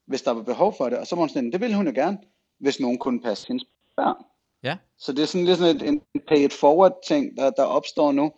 [0.07, 0.99] hvis der var behov for det.
[0.99, 2.19] Og så var hun sådan, det ville hun jo gerne,
[2.59, 3.65] hvis nogen kunne passe hendes
[3.97, 4.25] børn.
[4.63, 4.77] Ja.
[4.99, 8.13] Så det er sådan lidt sådan en, en pay it forward ting, der, der opstår
[8.13, 8.33] nu.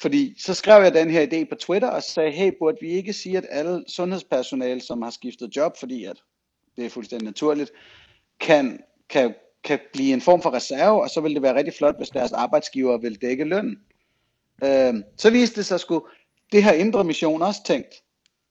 [0.00, 3.12] Fordi så skrev jeg den her idé på Twitter og sagde, hey, burde vi ikke
[3.12, 6.16] sige, at alle sundhedspersonale, som har skiftet job, fordi at
[6.76, 7.72] det er fuldstændig naturligt,
[8.40, 11.96] kan, kan, kan blive en form for reserve, og så vil det være rigtig flot,
[11.96, 13.76] hvis deres arbejdsgiver vil dække løn.
[14.64, 16.06] Øh, så viste det sig sgu,
[16.52, 17.94] det har Indre Mission også tænkt.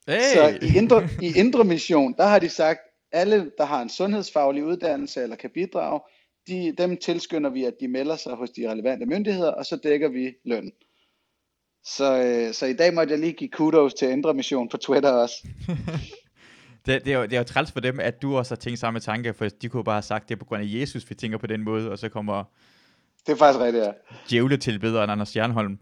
[0.07, 0.33] Hey.
[0.33, 2.79] Så i Indre, i Indre Mission, der har de sagt,
[3.11, 6.01] alle, der har en sundhedsfaglig uddannelse eller kan bidrage,
[6.47, 10.07] de, dem tilskynder vi, at de melder sig hos de relevante myndigheder, og så dækker
[10.09, 10.71] vi løn.
[11.85, 15.11] Så, øh, så i dag måtte jeg lige give kudos til Indre Mission på Twitter
[15.11, 15.35] også.
[16.85, 18.79] det, det, er jo, det er jo træls for dem, at du også har tænkt
[18.79, 21.15] samme tanke, for de kunne bare have sagt, det er på grund af Jesus, vi
[21.15, 22.43] tænker på den måde, og så kommer
[23.27, 23.91] Det er faktisk rigtigt, ja.
[24.29, 25.79] djævletilbederen Anders Stjernholm.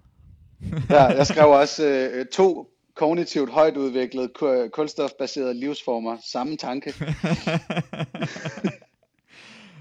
[0.90, 6.18] ja jeg skrev også øh, to kognitivt højt udviklede ku- kulstofbaserede livsformer.
[6.32, 6.94] Samme tanke.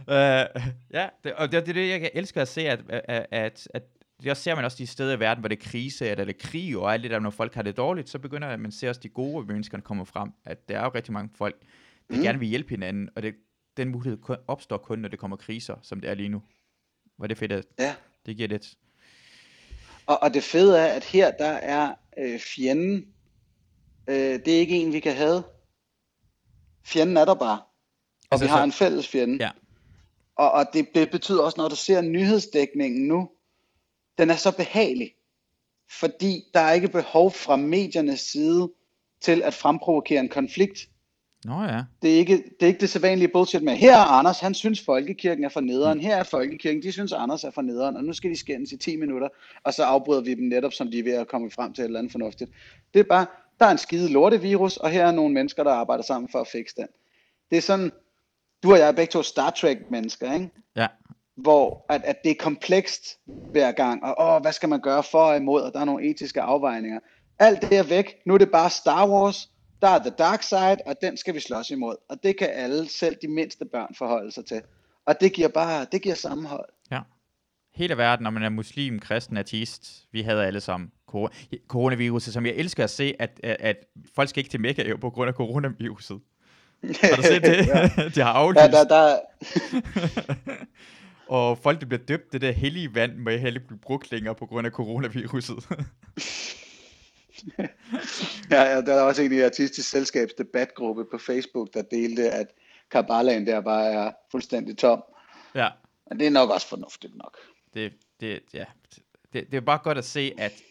[0.08, 0.62] Uh,
[0.98, 3.82] ja, det, og det, det er det, jeg elsker at se, at, at, at, at
[4.28, 6.38] også ser man også de steder i verden, hvor det er krise, eller det er
[6.48, 8.88] krig, og alt det der, når folk har det dårligt, så begynder at man ser
[8.88, 11.56] også de gode mennesker, der kommer frem, at der er jo rigtig mange folk,
[12.10, 12.22] der mm.
[12.22, 13.34] gerne vil hjælpe hinanden, og det,
[13.76, 16.42] den mulighed kun, opstår kun, når det kommer kriser, som det er lige nu.
[17.16, 17.94] Hvor det er fedt, at Ja.
[18.26, 18.74] det giver lidt.
[20.06, 23.06] Og, og det fede er, at her der er øh, fjenden.
[24.08, 25.42] Øh, det er ikke en, vi kan have.
[26.84, 27.58] Fjenden er der bare.
[27.58, 27.64] Og
[28.30, 29.44] altså, vi har så- en fælles fjende.
[29.44, 29.50] Ja.
[30.36, 33.30] Og, og det, det betyder også, når du ser nyhedsdækningen nu,
[34.18, 35.14] den er så behagelig.
[35.90, 38.70] Fordi der er ikke behov fra mediernes side
[39.20, 40.88] til at fremprovokere en konflikt.
[41.44, 41.82] Nå ja.
[42.02, 44.80] Det er ikke det, er ikke det sædvanlige bullshit med, her er Anders, han synes
[44.80, 48.12] folkekirken er for nederen, her er folkekirken, de synes Anders er for nederen, og nu
[48.12, 49.28] skal de skændes i 10 minutter,
[49.64, 51.86] og så afbryder vi dem netop, som de er ved at komme frem til et
[51.86, 52.50] eller andet fornuftigt.
[52.94, 53.26] Det er bare,
[53.60, 56.48] der er en skide lortevirus, og her er nogle mennesker, der arbejder sammen for at
[56.48, 56.86] fikse den.
[57.50, 57.92] Det er sådan,
[58.62, 60.50] du og jeg er begge to Star Trek mennesker, ikke?
[60.76, 60.86] Ja.
[61.36, 65.22] Hvor at, at det er komplekst hver gang, og åh, hvad skal man gøre for
[65.22, 66.98] og imod, og der er nogle etiske afvejninger.
[67.38, 69.50] Alt det er væk, nu er det bare Star Wars,
[69.82, 71.96] der er The Dark Side, og den skal vi slås imod.
[72.08, 74.62] Og det kan alle, selv de mindste børn, forholde sig til.
[75.06, 76.68] Og det giver bare, det giver sammenhold.
[76.90, 77.00] Ja.
[77.74, 80.90] Hele verden, når man er muslim, kristen, ateist, vi havde alle sammen
[81.68, 83.76] coronaviruset, som jeg elsker at se, at, at, at
[84.14, 86.20] folk skal ikke til Mekka på grund af coronaviruset.
[86.82, 87.66] Har du set det?
[87.66, 87.88] ja.
[88.14, 88.60] de har aflyst.
[88.60, 89.18] Der, der, der,
[91.30, 94.72] og folk, der bliver døbt, det der hellige vand, blive brugt længere på grund af
[94.72, 95.56] coronaviruset.
[98.50, 102.46] ja, ja, der er også en i Artistisk Selskabs debatgruppe på Facebook, der delte, at
[102.90, 105.02] Kabbalaen der bare er fuldstændig tom.
[105.54, 105.68] ja,
[106.08, 107.36] Men det er nok også fornuftigt nok.
[107.74, 108.64] det, det, ja.
[109.32, 110.62] Det, det er bare godt at se, at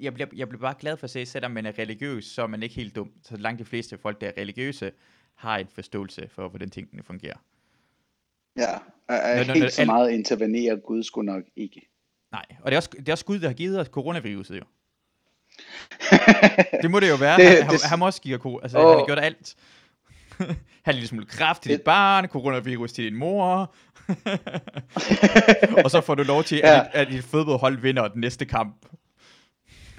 [0.00, 2.46] jeg bliver, jeg bliver bare glad for at se, selvom man er religiøs, så er
[2.46, 3.12] man ikke helt dum.
[3.22, 4.92] Så langt de fleste folk, der er religiøse,
[5.34, 7.36] har en forståelse for, hvordan tingene fungerer.
[8.56, 8.78] Ja,
[9.12, 11.88] og er Nå, nå, helt så meget intervenerer Gud skulle nok ikke.
[12.32, 14.62] Nej, og det er også, det er også Gud, der har givet os coronaviruset jo.
[16.82, 17.36] Det må det jo være.
[17.36, 18.88] Det- han, han, det- han må også give kor- altså, oh.
[18.88, 19.54] han har gjort alt.
[20.38, 23.74] han har lille smule kraft til dit Det- barn, coronavirus til din mor.
[25.84, 26.78] og så får du lov til, Ja.
[26.78, 28.74] at, dit, at dit fodboldhold vinder den næste kamp.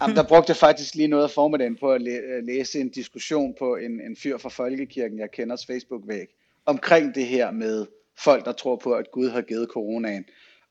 [0.01, 2.89] Jamen, der brugte jeg faktisk lige noget af formiddagen på at læ- øh, læse en
[2.89, 6.25] diskussion på en, en fyr fra Folkekirken, jeg kenders Facebook-væg,
[6.65, 7.85] omkring det her med
[8.19, 10.25] folk, der tror på, at Gud har givet coronaen.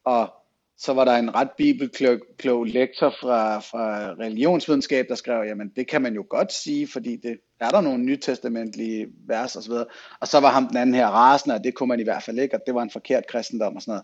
[0.04, 0.32] Og
[0.78, 5.86] så var der en ret bibelklog klog lektor fra, fra religionsvidenskab, der skrev, jamen det
[5.88, 9.72] kan man jo godt sige, fordi det er der nogle nytestamentlige vers osv.
[10.20, 12.38] Og så var ham den anden her rasende, og det kunne man i hvert fald
[12.38, 14.00] ikke, og det var en forkert kristendom og sådan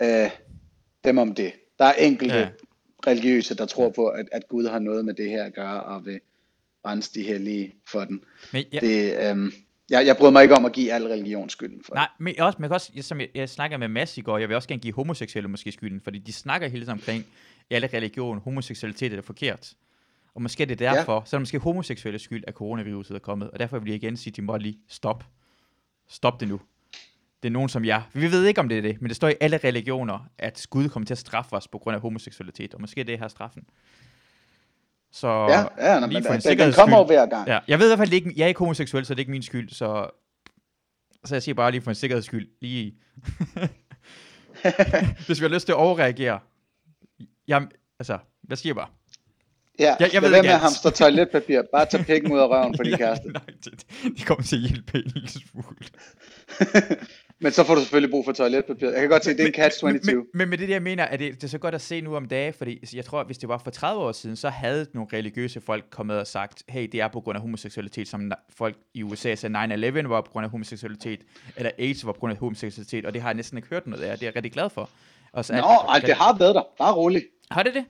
[0.00, 0.24] noget.
[0.24, 0.30] Øh,
[1.04, 1.52] dem om det.
[1.78, 2.48] Der er enkelte Ja.
[3.06, 6.06] religiøse, der tror på, at, at Gud har noget med det her at gøre, og
[6.06, 6.20] vil
[6.86, 8.24] rense de hellige for den.
[8.52, 9.52] Men jeg, Det, øhm,
[9.90, 12.56] jeg, jeg bryder mig ikke om at give al religion skylden for nej, men også,
[12.58, 14.68] men jeg kan også, som jeg, jeg snakker med Mads i går, jeg vil også
[14.68, 17.26] gerne give homoseksuelle måske skylden, fordi de snakker hele tiden omkring,
[17.70, 19.74] i alle religion, homoseksualitet er forkert.
[20.34, 21.20] Og måske er det derfor, ja.
[21.24, 23.50] så er det måske homoseksuelle skyld, at coronaviruset er kommet.
[23.50, 25.24] Og derfor vil jeg igen sige, at de må lige stop.
[26.08, 26.60] Stop det nu.
[27.42, 28.02] Det er nogen som jeg.
[28.12, 30.88] Vi ved ikke, om det er det, men det står i alle religioner, at Gud
[30.88, 32.74] kommer til at straffe os på grund af homoseksualitet.
[32.74, 33.64] Og måske er det her straffen.
[35.16, 37.16] Så Ja, ja nå, lige for en den, den kommer skyld.
[37.16, 37.48] hver gang.
[37.48, 39.30] Ja, jeg ved i hvert fald ikke, jeg er ikke homoseksuel, så det er ikke
[39.30, 40.10] min skyld, så,
[41.24, 42.94] så jeg siger bare lige for en sikkerheds skyld, lige,
[45.26, 46.38] hvis vi har lyst til at overreagere,
[47.48, 47.66] jeg,
[47.98, 48.18] altså,
[48.50, 48.88] jeg siger bare,
[49.78, 51.62] Ja, Jeg- jeg ved ved med at hamstre toiletpapir.
[51.72, 53.28] Bare tag pikken ud af røven på din Ja, kæreste.
[53.28, 53.86] nej, det,
[54.18, 55.76] det kommer til at hjælpe en lille smule.
[57.38, 58.90] Men så får du selvfølgelig brug for toiletpapir.
[58.90, 59.86] Jeg kan godt se, at det er en catch-22.
[59.86, 62.00] Men, men, men med det, jeg mener, er det, det er så godt at se
[62.00, 64.48] nu om dagen, fordi jeg tror, at hvis det var for 30 år siden, så
[64.48, 68.32] havde nogle religiøse folk kommet og sagt, hey, det er på grund af homoseksualitet, som
[68.50, 69.56] folk i USA sagde,
[70.04, 71.20] 9-11 var på grund af homoseksualitet,
[71.56, 74.02] eller AIDS var på grund af homoseksualitet, og det har jeg næsten ikke hørt noget
[74.02, 74.90] af, det er jeg rigtig glad for.
[75.32, 76.62] Og så, Nå, at, ej, det har været der.
[76.78, 77.24] Bare roligt.
[77.50, 77.84] Har det det?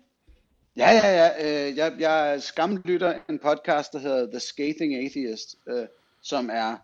[0.76, 1.68] Ja, ja, ja.
[1.68, 5.86] Øh, jeg, jeg skamlytter en podcast, der hedder The Scathing Atheist, øh,
[6.22, 6.76] som er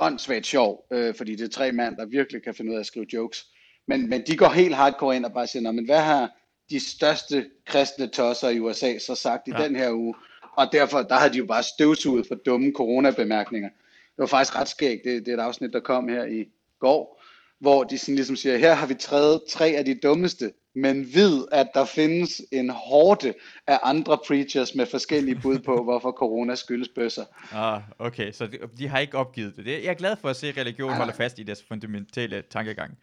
[0.00, 2.86] åndssvagt sjov, øh, fordi det er tre mænd, der virkelig kan finde ud af at
[2.86, 3.46] skrive jokes.
[3.88, 6.30] Men, men de går helt hardcore ind og bare siger, men hvad har
[6.70, 9.64] de største kristne tosser i USA så sagt i ja.
[9.64, 10.14] den her uge?
[10.56, 13.68] Og derfor, der havde de jo bare støvsuget for dumme coronabemærkninger.
[13.68, 15.04] Det var faktisk ret skægt.
[15.04, 16.44] Det, det er et afsnit, der kom her i
[16.80, 17.22] går,
[17.60, 21.44] hvor de sådan ligesom siger, her har vi træet tre af de dummeste, men vid,
[21.52, 23.34] at der findes en hårde
[23.66, 27.24] af andre preachers med forskellige bud på, hvorfor corona skyldes bøsser.
[27.52, 29.66] Ah, okay, så de, de har ikke opgivet det.
[29.66, 30.96] Jeg er glad for at se, at religion ah.
[30.96, 32.98] holder fast i deres fundamentale tankegang.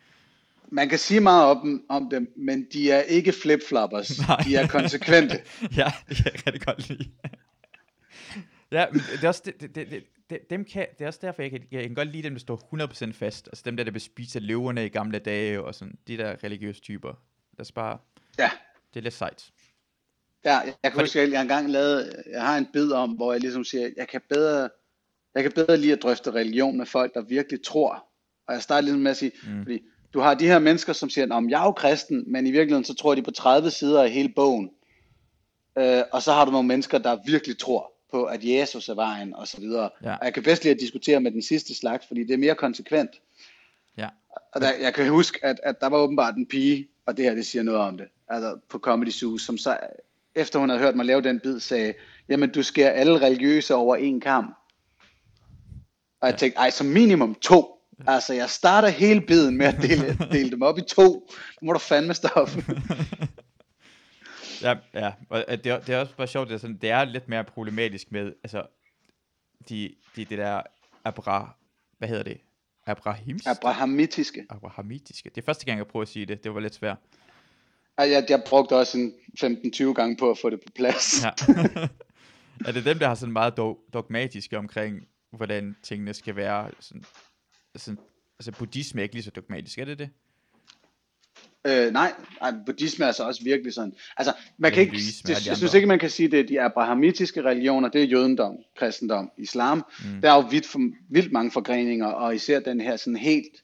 [0.68, 4.08] Man kan sige meget om, om dem, men de er ikke flipfloppers.
[4.46, 5.36] De er konsekvente.
[5.78, 7.10] ja, det kan jeg rigtig godt lide.
[8.72, 11.52] ja, det er også, det, det, det, det, dem kan, det er også derfor, jeg
[11.52, 13.48] kan, jeg kan godt lide dem, der står 100% fast.
[13.48, 17.14] Altså dem der, der bespiser løverne i gamle dage, og sådan, de der religiøse typer.
[17.58, 17.98] Lad os bare...
[18.40, 18.50] Ja.
[18.94, 19.52] Det er lidt sejt.
[20.46, 23.32] Ja, jeg, jeg kan huske, at jeg engang lavet, jeg har en bid om, hvor
[23.32, 24.70] jeg ligesom siger, jeg kan bedre,
[25.36, 28.06] jeg kan bedre lide at drøfte religion med folk, der virkelig tror.
[28.48, 29.64] Og jeg starter ligesom med at sige, mm.
[29.64, 29.80] fordi
[30.14, 32.86] du har de her mennesker, som siger, om jeg er jo kristen, men i virkeligheden
[32.86, 34.70] så tror de på 30 sider af hele bogen.
[35.78, 39.36] Øh, og så har du nogle mennesker, der virkelig tror på, at Jesus er vejen,
[39.36, 39.90] og så videre.
[40.04, 40.16] Ja.
[40.16, 42.56] Og jeg kan bedst lide at diskutere med den sidste slags, fordi det er mere
[42.56, 43.12] konsekvent.
[43.98, 44.10] Ja.
[44.54, 47.36] Og der, jeg kan huske, at, at der var åbenbart en pige, og det her,
[47.36, 49.78] det siger noget om det, altså på Comedy Zoo, som så,
[50.36, 51.94] efter hun havde hørt mig lave den bid, sagde,
[52.30, 54.58] jamen du skærer alle religiøse over en kamp.
[56.22, 57.70] Og jeg tænkte, ej, som minimum to.
[58.08, 61.30] Altså, jeg starter hele biden med at dele, dele dem op i to.
[61.62, 62.66] Nu må du fandme stoppe.
[64.62, 67.04] ja, ja, og det er, det er også bare sjovt, det er, sådan, det er
[67.04, 68.66] lidt mere problematisk med, altså,
[69.70, 70.62] de, de, det der
[71.04, 71.56] abra,
[71.98, 72.38] hvad hedder det?
[72.86, 73.50] Abrahimske?
[73.50, 74.46] Abrahamitiske.
[74.50, 75.30] Abrahamitiske.
[75.30, 76.44] Det er første gang, jeg prøver at sige det.
[76.44, 76.98] Det var lidt svært.
[78.00, 79.14] Ja, jeg, jeg brugte også en
[79.90, 81.24] 15-20 gange på at få det på plads.
[81.24, 81.30] Ja.
[82.68, 86.72] er det dem, der har sådan meget dog, dogmatiske omkring, hvordan tingene skal være?
[86.80, 87.04] Sådan,
[87.76, 88.00] sådan,
[88.40, 90.10] altså buddhisme er ikke lige så dogmatisk, er det det?
[91.68, 93.94] Øh, nej, nej, buddhisme er altså også virkelig sådan.
[94.18, 94.98] Altså, man kan ikke,
[95.28, 98.56] det, jeg synes ikke, man kan sige, det er de abrahamitiske religioner, det er jødendom,
[98.78, 99.78] kristendom, islam.
[99.78, 100.22] Mm.
[100.22, 103.63] Der er jo vidt, for, vildt mange forgreninger, og især den her sådan helt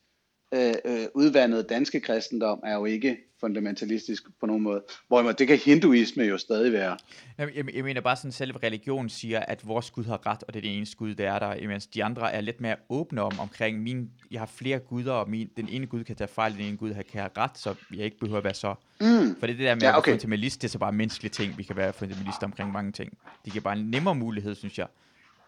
[0.54, 4.84] øh, øh, udvandede danske kristendom er jo ikke fundamentalistisk på nogen måde.
[5.08, 6.98] Hvorimod det kan hinduisme jo stadig være.
[7.38, 10.54] Jeg, jeg, jeg mener bare sådan, selv religion siger, at vores Gud har ret, og
[10.54, 13.22] det er det eneste Gud, der er der, imens de andre er lidt mere åbne
[13.22, 16.54] om, omkring, min, jeg har flere guder, og min, den ene Gud kan tage fejl,
[16.54, 18.76] den ene Gud kan have ret, så jeg ikke behøver at være så.
[19.02, 19.06] Mm.
[19.40, 20.12] For det er det der med ja, okay.
[20.12, 22.92] at være fundamentalist, det er så bare menneskelige ting, vi kan være fundamentalister omkring mange
[22.92, 23.18] ting.
[23.46, 24.88] Det giver bare en nemmere mulighed, synes jeg,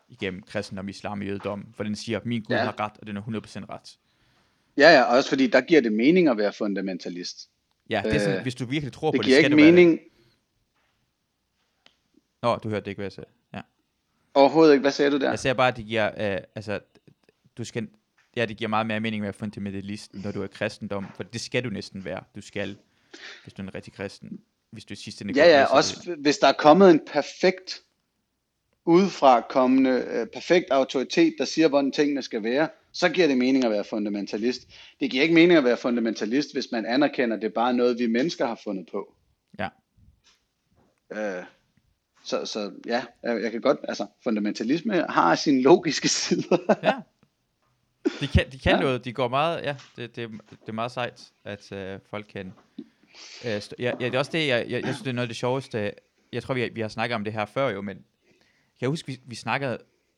[0.09, 2.63] igennem kristendom, islam og jødedom, for den siger, at min Gud ja.
[2.63, 3.25] har ret, og den er 100%
[3.69, 3.97] ret.
[4.77, 7.49] Ja, ja, også fordi der giver det mening at være fundamentalist.
[7.89, 9.99] Ja, det er sådan, øh, hvis du virkelig tror det på det, skal ikke mening.
[12.41, 13.29] Nå, du hørte det ikke, hvad jeg sagde.
[13.53, 13.61] Ja.
[14.33, 14.81] Overhovedet ikke.
[14.81, 15.29] Hvad sagde du der?
[15.29, 16.79] Jeg sagde bare, at det giver, øh, altså,
[17.57, 17.87] du skal,
[18.35, 21.41] ja, det giver meget mere mening at være fundamentalist, når du er kristendom, for det
[21.41, 22.23] skal du næsten være.
[22.35, 22.77] Du skal,
[23.43, 24.41] hvis du er en rigtig kristen.
[24.71, 26.17] Hvis du er sidste Ja, ja, også det.
[26.17, 27.81] hvis der er kommet en perfekt
[28.85, 33.65] udefra kommende øh, perfekt autoritet, der siger, hvordan tingene skal være, så giver det mening
[33.65, 34.61] at være fundamentalist.
[34.99, 37.99] Det giver ikke mening at være fundamentalist, hvis man anerkender, at det er bare noget,
[37.99, 39.15] vi mennesker har fundet på.
[39.59, 39.67] Ja.
[41.13, 41.43] Øh,
[42.23, 46.57] så, så ja, jeg, jeg kan godt, altså fundamentalisme har sine logiske sider.
[46.83, 46.93] ja.
[48.19, 48.81] De kan, de kan ja.
[48.81, 52.53] noget, de går meget, ja, det, det, det er meget sejt, at øh, folk kan.
[53.45, 55.29] Øh, ja, ja, det er også det, jeg, jeg, jeg synes, det er noget af
[55.29, 55.93] det sjoveste.
[56.33, 58.05] Jeg tror, vi, vi har snakket om det her før jo, men
[58.81, 59.77] jeg huske, vi, vi snakkede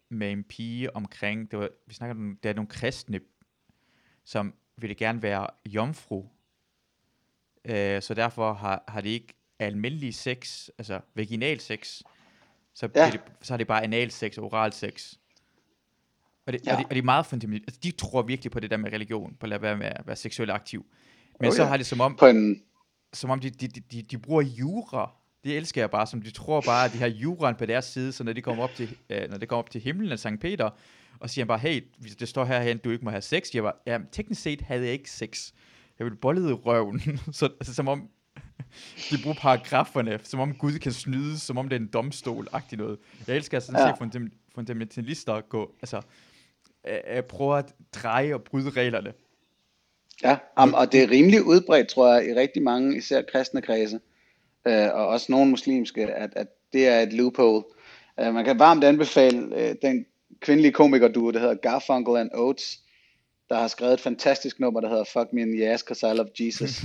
[0.10, 3.20] med en pige omkring, det var, vi snakkede om, der er nogle kristne,
[4.24, 6.26] som ville gerne være jomfru,
[7.66, 12.02] øh, så derfor har, har de ikke almindelig sex, altså vaginal sex,
[12.74, 13.10] så, ja.
[13.12, 15.14] det, så har de bare anal sex, oral sex.
[16.46, 16.72] Og det, ja.
[16.72, 17.68] og, det, og det er meget fundamentalt.
[17.68, 20.08] Altså, de tror virkelig på det der med religion, på at lade være med at
[20.08, 20.86] være seksuelt aktiv.
[21.40, 21.68] Men oh, så ja.
[21.68, 22.64] har det som om, på en...
[23.14, 25.12] som om de, de, de, de bruger jura
[25.44, 28.12] det elsker jeg bare, som de tror bare, at de har juraen på deres side,
[28.12, 30.42] så når de kommer op til, øh, når de kommer op til himlen af Sankt
[30.42, 30.70] Peter,
[31.20, 33.82] og siger bare, hey, hvis det står herhen, du ikke må have sex, jeg var,
[33.88, 35.52] ja, teknisk set havde jeg ikke sex.
[36.00, 37.02] Jeg ville bolle i røven,
[37.32, 38.10] så altså, som om,
[39.12, 43.00] de bruger paragraferne, som om Gud kan snyde, som om det er en domstol-agtigt noget.
[43.28, 44.08] Jeg elsker sådan ja.
[44.08, 46.02] at se fundamentalister gå, altså,
[46.88, 49.14] øh, prøve at dreje og bryde reglerne.
[50.24, 54.00] Ja, og det er rimelig udbredt, tror jeg, i rigtig mange, især kristne kredse,
[54.68, 57.64] øh, og også nogle muslimske, at, at det er et loophole.
[58.22, 60.06] Uh, man kan varmt anbefale uh, den
[60.40, 62.80] kvindelige komikerduo, der hedder Garfunkel and Oates,
[63.50, 66.14] der har skrevet et fantastisk nummer, der hedder Fuck Me in the Ass, Cause I
[66.14, 66.84] Love Jesus.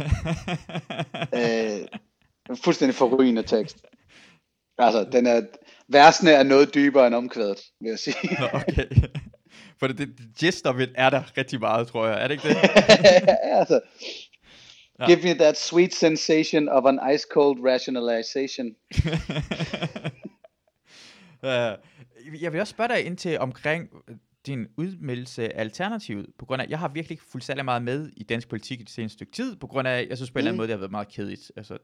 [2.49, 3.77] uh, fuldstændig forrygende tekst.
[4.79, 5.43] Altså, den er,
[5.89, 8.17] versene er noget dybere end omkvædet, vil jeg sige.
[8.53, 8.87] okay.
[9.79, 12.23] For det, det gist er der rigtig meget, tror jeg.
[12.23, 12.57] Er det ikke det?
[13.61, 13.81] altså,
[14.99, 15.07] ja.
[15.07, 18.67] Give me that sweet sensation of an ice cold rationalization.
[21.43, 23.91] uh, jeg vil også spørge dig ind til omkring
[24.47, 28.23] din udmeldelse af Alternativet, på grund af, jeg har virkelig fulgt særlig meget med i
[28.23, 30.47] dansk politik i det seneste stykke tid, på grund af, jeg synes på en mm.
[30.47, 30.59] eller anden mm.
[30.59, 31.53] måde, det har været meget kedeligt.
[31.57, 31.79] Altså,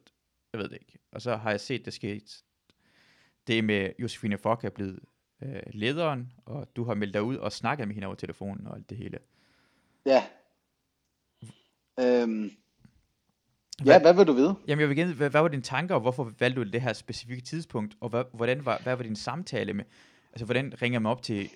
[0.52, 0.98] jeg ved det ikke.
[1.12, 2.42] Og så har jeg set, det sket
[3.46, 5.00] det med Josefine Fock er blevet
[5.42, 8.76] øh, lederen, og du har meldt dig ud og snakket med hende over telefonen og
[8.76, 9.18] alt det hele.
[10.06, 10.24] Ja.
[12.00, 12.50] Øhm.
[13.84, 14.54] Hvad, ja, hvad vil du vide?
[14.66, 16.92] Jamen, jeg vil gerne, hvad, hvad var dine tanker, og hvorfor valgte du det her
[16.92, 19.84] specifikke tidspunkt, og hvad, hvordan var, hvad var din samtale med,
[20.32, 21.50] altså hvordan ringer man op til,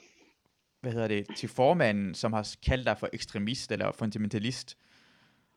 [0.80, 4.76] hvad hedder det, til formanden, som har kaldt dig for ekstremist eller fundamentalist,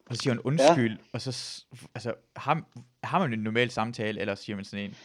[0.05, 1.05] og så siger han undskyld, ja.
[1.13, 1.63] og så,
[1.95, 2.63] altså, har,
[3.03, 4.95] har man en normal samtale, eller siger man sådan en?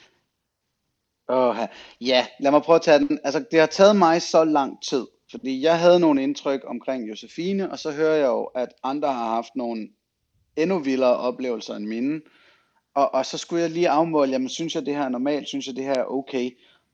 [1.29, 1.57] Oh,
[2.01, 3.19] ja, lad mig prøve at tage den.
[3.25, 7.71] Altså, det har taget mig så lang tid, fordi jeg havde nogle indtryk omkring Josefine,
[7.71, 9.89] og så hører jeg jo, at andre har haft nogle
[10.57, 12.21] endnu vildere oplevelser end mine.
[12.95, 15.67] Og, og så skulle jeg lige afmåle, jamen synes jeg det her er normalt, synes
[15.67, 16.51] jeg det her er okay.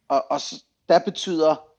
[0.09, 1.73] Og, og så, der betyder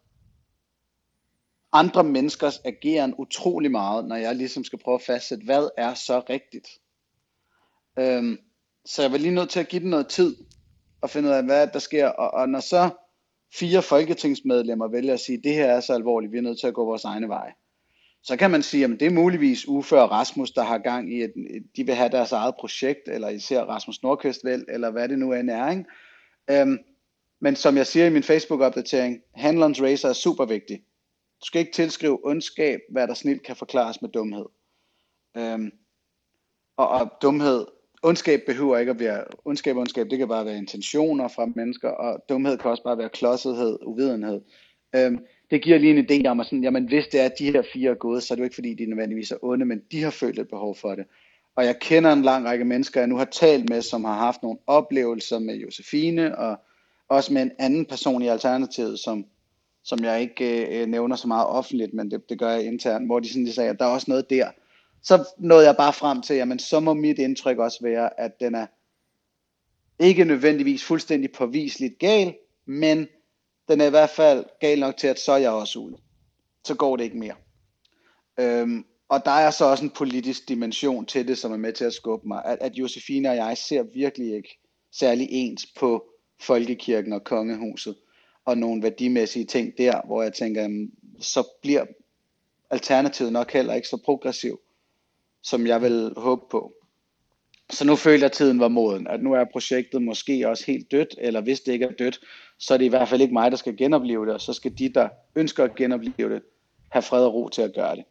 [1.73, 6.23] andre menneskers ageren utrolig meget, når jeg ligesom skal prøve at fastsætte, hvad er så
[6.29, 6.67] rigtigt.
[7.99, 8.37] Øhm,
[8.85, 10.35] så jeg var lige nødt til at give den noget tid
[11.01, 12.07] og finde ud af, hvad der sker.
[12.07, 12.89] Og, og når så
[13.53, 16.73] fire folketingsmedlemmer vælger at sige, det her er så alvorligt, vi er nødt til at
[16.73, 17.53] gå vores egne veje,
[18.23, 21.21] så kan man sige, at det er muligvis Uffe og Rasmus, der har gang i,
[21.21, 21.31] at
[21.75, 25.33] de vil have deres eget projekt, eller især Rasmus Nordkøst vel, eller hvad det nu
[25.33, 25.71] end er.
[25.71, 25.86] Ikke?
[26.51, 26.79] Øhm,
[27.41, 30.77] men som jeg siger i min Facebook-opdatering, handlerens racer er super vigtig.
[31.41, 34.45] Du skal ikke tilskrive ondskab, hvad der snilt kan forklares med dumhed.
[35.38, 35.71] Øhm,
[36.77, 37.65] og, og dumhed
[38.03, 42.23] ondskab behøver ikke at være, ondskab ondskab, det kan bare være intentioner fra mennesker, og
[42.29, 44.41] dumhed kan også bare være klodsethed, uvidenhed.
[44.95, 45.19] Øhm,
[45.51, 47.63] det giver lige en idé om, at sådan, jamen, hvis det er, at de her
[47.73, 50.03] fire er gået, så er det jo ikke fordi, de nødvendigvis er onde, men de
[50.03, 51.06] har følt et behov for det.
[51.56, 54.43] Og jeg kender en lang række mennesker, jeg nu har talt med, som har haft
[54.43, 56.60] nogle oplevelser med Josefine, og
[57.10, 59.25] også med en anden person i Alternativet, som,
[59.84, 63.19] som jeg ikke øh, nævner så meget offentligt, men det, det gør jeg internt, hvor
[63.19, 64.47] de sådan de sagde, at der er også noget der,
[65.01, 68.56] så nåede jeg bare frem til, jamen så må mit indtryk også være, at den
[68.56, 68.65] er
[69.99, 73.08] ikke nødvendigvis fuldstændig påviseligt gal, men
[73.67, 75.97] den er i hvert fald gal nok til, at så er jeg også ude.
[76.67, 77.36] Så går det ikke mere.
[78.39, 81.86] Øhm, og der er så også en politisk dimension til det, som er med til
[81.86, 82.41] at skubbe mig.
[82.45, 84.60] At, at Josefine og jeg ser virkelig ikke
[84.91, 86.06] særlig ens på
[86.41, 87.95] folkekirken og kongehuset,
[88.45, 91.86] og nogle værdimæssige ting der, hvor jeg tænker, jamen, så bliver
[92.69, 94.60] alternativet nok heller ikke så progressiv
[95.43, 96.73] som jeg vil håbe på.
[97.69, 100.91] Så nu føler jeg, at tiden var moden, at nu er projektet måske også helt
[100.91, 102.19] dødt, eller hvis det ikke er dødt,
[102.63, 104.78] så er det i hvert fald ikke mig, der skal genopleve det, og så skal
[104.78, 106.43] de, der ønsker at genopleve det,
[106.89, 108.06] have fred og ro til at gøre det.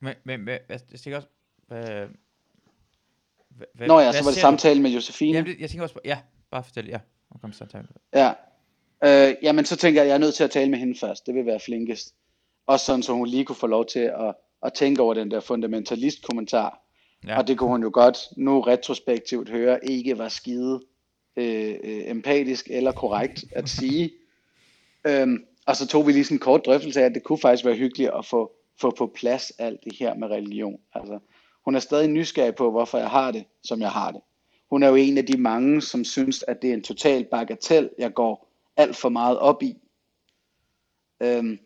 [0.00, 1.28] Men, men hvad, jeg tænker også,
[1.66, 2.06] hvad,
[3.74, 5.38] hvad, Nå ja, så var det samtale med Josefine.
[5.38, 6.18] Jamen, jeg tænker også, ja,
[6.50, 6.98] bare fortæl, ja,
[7.42, 7.86] om samtale.
[8.14, 8.32] Ja,
[9.04, 11.26] øh, jamen så tænker jeg, at jeg er nødt til at tale med hende først,
[11.26, 12.14] det vil være flinkest.
[12.66, 15.40] Også sådan, så hun lige kunne få lov til at at tænke over den der
[15.40, 16.82] fundamentalist-kommentar.
[17.26, 17.38] Ja.
[17.38, 20.91] Og det kunne hun jo godt nu retrospektivt høre, ikke var skide øh,
[21.36, 24.12] Øh, øh, empatisk eller korrekt at sige.
[25.06, 27.64] øhm, og så tog vi lige sådan en kort drøftelse af, at det kunne faktisk
[27.64, 30.80] være hyggeligt at få, få på plads alt det her med religion.
[30.94, 31.18] Altså,
[31.64, 34.20] hun er stadig nysgerrig på, hvorfor jeg har det, som jeg har det.
[34.70, 37.90] Hun er jo en af de mange, som synes, at det er en total bagatel,
[37.98, 39.76] jeg går alt for meget op i.
[41.22, 41.58] Øhm,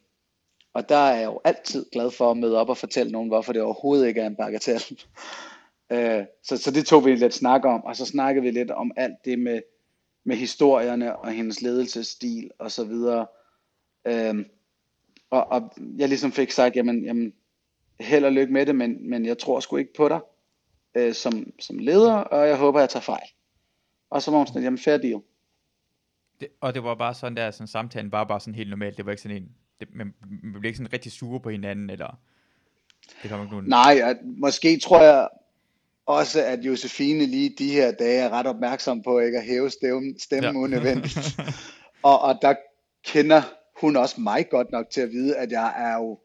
[0.74, 3.52] og der er jeg jo altid glad for at møde op og fortælle nogen, hvorfor
[3.52, 5.00] det overhovedet ikke er en bagatel
[5.92, 8.92] øh, så, så det tog vi lidt snak om, og så snakkede vi lidt om
[8.96, 9.62] alt det med,
[10.24, 13.26] med historierne og hendes ledelsesstil og så videre.
[14.06, 14.44] Øh,
[15.30, 17.32] og, og jeg ligesom fik sagt, jamen, jamen
[18.00, 20.20] held og lykke med det, men, men jeg tror sgu ikke på dig
[20.96, 23.28] øh, som, som leder, og jeg håber, jeg tager fejl.
[24.10, 25.20] Og så var hun sådan, jamen fair deal.
[26.40, 29.06] Det, og det var bare sådan der, sådan samtalen var bare sådan helt normalt, det
[29.06, 29.48] var ikke sådan en,
[29.80, 32.18] det, man, man bliver ikke sådan rigtig sure på hinanden, eller
[33.22, 35.28] det man ikke Nej, at, måske tror jeg
[36.06, 40.18] også, at Josefine lige de her dage er ret opmærksom på ikke at hæve stemmen,
[40.18, 40.60] stemmen ja.
[40.60, 41.36] unødvendigt.
[42.02, 42.54] og, og der
[43.04, 43.42] kender
[43.80, 46.18] hun også mig godt nok til at vide, at jeg er jo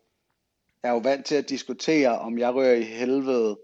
[0.84, 3.60] er jo vant til at diskutere, om jeg rører i helvede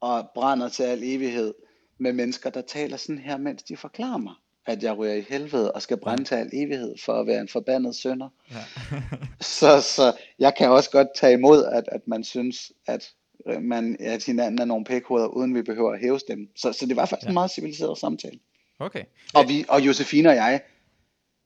[0.00, 1.54] og brænder til al evighed
[1.98, 4.34] med mennesker, der taler sådan her, mens de forklarer mig,
[4.66, 7.48] at jeg rører i helvede og skal brænde til al evighed for at være en
[7.48, 8.28] forbandet sønder.
[8.50, 8.64] Ja.
[9.40, 13.12] Så, så jeg kan også godt tage imod, at, at man synes, at
[13.60, 16.48] man at hinanden er nogle pækhoveder, uden vi behøver at hæve stemmen.
[16.56, 17.26] Så, så det var faktisk ja.
[17.26, 17.30] Ja.
[17.30, 18.38] en meget civiliseret samtale.
[18.78, 19.04] okay.
[19.34, 20.60] Og, vi, og Josefine og jeg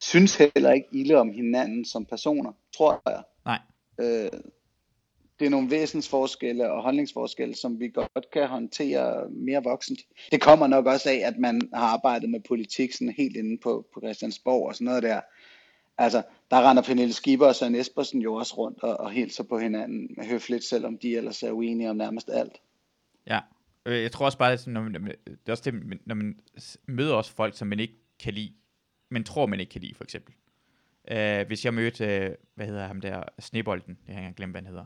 [0.01, 3.23] synes heller ikke ilde om hinanden som personer, tror jeg.
[3.45, 3.59] Nej.
[4.01, 4.41] Øh,
[5.39, 10.01] det er nogle væsensforskelle og holdningsforskelle, som vi godt kan håndtere mere voksent.
[10.33, 13.87] Det kommer nok også af, at man har arbejdet med politik sådan helt inde på,
[13.95, 15.21] på Christiansborg og sådan noget der.
[15.99, 19.59] Altså, der render Pernille Skipper og Søren Espersen jo også rundt og, og hilser på
[19.59, 22.53] hinanden høfligt, selvom de ellers er uenige om nærmest alt.
[23.27, 23.41] Ja.
[23.87, 26.39] Øh, Jeg tror også bare, at når man, det er også det, når man
[26.87, 28.53] møder også folk, som man ikke kan lide,
[29.09, 30.35] men tror, man ikke kan lide, for eksempel.
[31.11, 34.63] Uh, hvis jeg mødte, uh, hvad hedder ham der, Snebolden, jeg har ikke glemt, hvad
[34.63, 34.85] han hedder.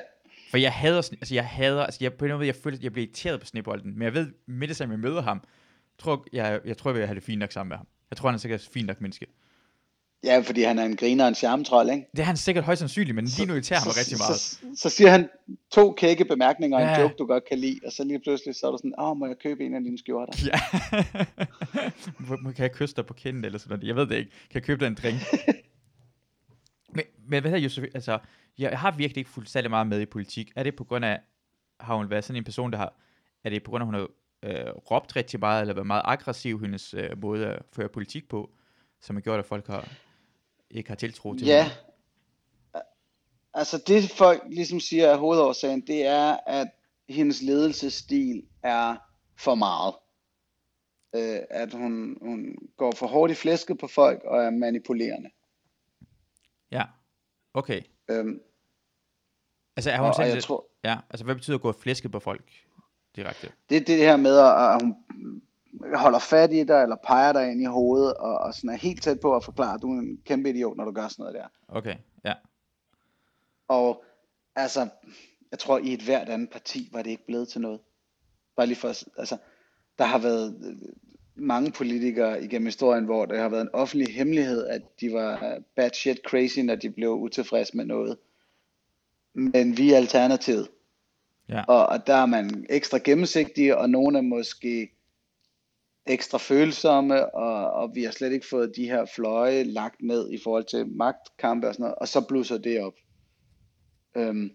[0.50, 2.92] For jeg hader, altså jeg hader, altså jeg, på en måde, jeg føler, at jeg
[2.92, 5.44] bliver irriteret på Snebolden, men jeg ved, med det samme, jeg møder ham,
[5.98, 7.86] tror, jeg, jeg tror, jeg vil have det fint nok sammen med ham.
[8.10, 9.26] Jeg tror, han er sikkert fint nok menneske.
[10.24, 12.06] Ja, fordi han er en griner og en charmetrol, ikke?
[12.12, 14.40] Det er han sikkert højst sandsynligt, men lige nu irriterer så, rigtig meget.
[14.40, 15.28] Så, så siger han
[15.72, 17.00] to kække bemærkninger og en Ja.
[17.00, 19.26] joke, du godt kan lide, og så lige pludselig så er du sådan, åh, må
[19.26, 20.32] jeg købe en af dine skjorter?
[20.46, 20.60] Ja.
[22.42, 23.88] Må- kan jeg kysse dig på kinden eller sådan noget?
[23.88, 24.30] Jeg ved det ikke.
[24.30, 25.16] Kan jeg købe dig en drink?
[26.94, 27.84] men, men hvad hedder Josef?
[27.94, 28.18] Altså,
[28.58, 30.50] jeg har virkelig ikke fulgt særlig meget med i politik.
[30.56, 31.20] Er det på grund af,
[31.80, 32.92] har hun været sådan en person, der har,
[33.44, 34.06] er det på grund af, hun har
[34.42, 38.50] øh, råbt rigtig meget, eller været meget aggressiv, hendes øh, måde at føre politik på,
[39.00, 39.88] som har gjort, at folk har,
[40.70, 41.62] ikke har tiltro til Ja.
[41.62, 41.76] hende?
[43.54, 46.68] Altså det folk ligesom siger er hovedårsagen, det er, at
[47.08, 48.96] hendes ledelsesstil er
[49.38, 49.94] for meget.
[51.14, 55.30] Øh, at hun, hun går for hårdt i flæsket på folk og er manipulerende.
[56.70, 56.82] Ja.
[57.54, 57.82] Okay.
[58.10, 58.40] Øhm,
[59.76, 61.72] Altså, er og, hun og sådan jeg lidt, tror, ja, altså, hvad betyder at gå
[61.72, 62.52] flæsket på folk
[63.16, 63.52] direkte?
[63.68, 64.96] det er det her med, at hun
[65.94, 69.02] holder fat i dig, eller peger dig ind i hovedet, og, og sådan er helt
[69.02, 71.34] tæt på at forklare, at du er en kæmpe idiot, når du gør sådan noget
[71.34, 71.46] der.
[71.68, 72.34] Okay, ja.
[73.68, 74.04] Og
[74.56, 74.88] altså,
[75.50, 77.80] jeg tror i et hvert andet parti var det ikke blevet til noget.
[78.56, 79.36] Bare lige for, altså,
[79.98, 80.76] der har været øh,
[81.34, 85.90] mange politikere igennem historien, hvor det har været en offentlig hemmelighed, at de var bad
[85.94, 88.18] shit crazy, når de blev utilfredse med noget.
[89.34, 90.68] Men vi er alternativet.
[91.48, 91.64] Ja.
[91.68, 94.90] Og, og der er man ekstra gennemsigtige, og nogle er måske
[96.08, 100.38] ekstra følsomme, og, og vi har slet ikke fået de her fløje lagt ned i
[100.44, 102.94] forhold til magtkampe og sådan noget, og så blusser det op.
[104.16, 104.50] Øhm,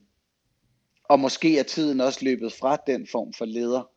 [1.03, 3.89] og måske er tiden også løbet fra den form for leder.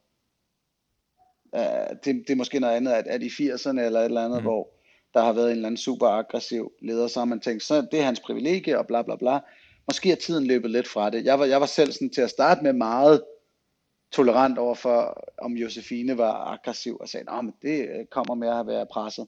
[1.53, 4.39] Uh, det, det er måske noget andet, at, at i 80'erne eller et eller andet,
[4.39, 4.45] mm.
[4.45, 4.69] hvor
[5.15, 8.01] der har været en eller anden super aggressiv leder, så har man tænkt, så det
[8.01, 9.39] er hans privilegie og bla bla bla.
[9.89, 11.25] Måske er tiden løbet lidt fra det.
[11.25, 13.23] Jeg var, jeg var selv sådan til at starte med meget
[14.17, 18.67] tolerant over for, om Josefine var aggressiv og sagde, at det øh, kommer med at
[18.67, 19.27] være presset.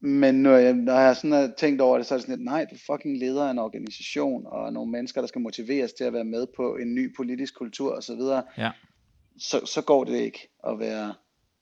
[0.00, 2.44] Men når jeg, når jeg sådan har tænkt over det, så er det sådan lidt,
[2.44, 6.12] nej, du fucking leder af en organisation, og nogle mennesker, der skal motiveres til at
[6.12, 8.20] være med på en ny politisk kultur osv.,
[8.58, 8.70] Ja.
[9.38, 11.14] så, så går det ikke at være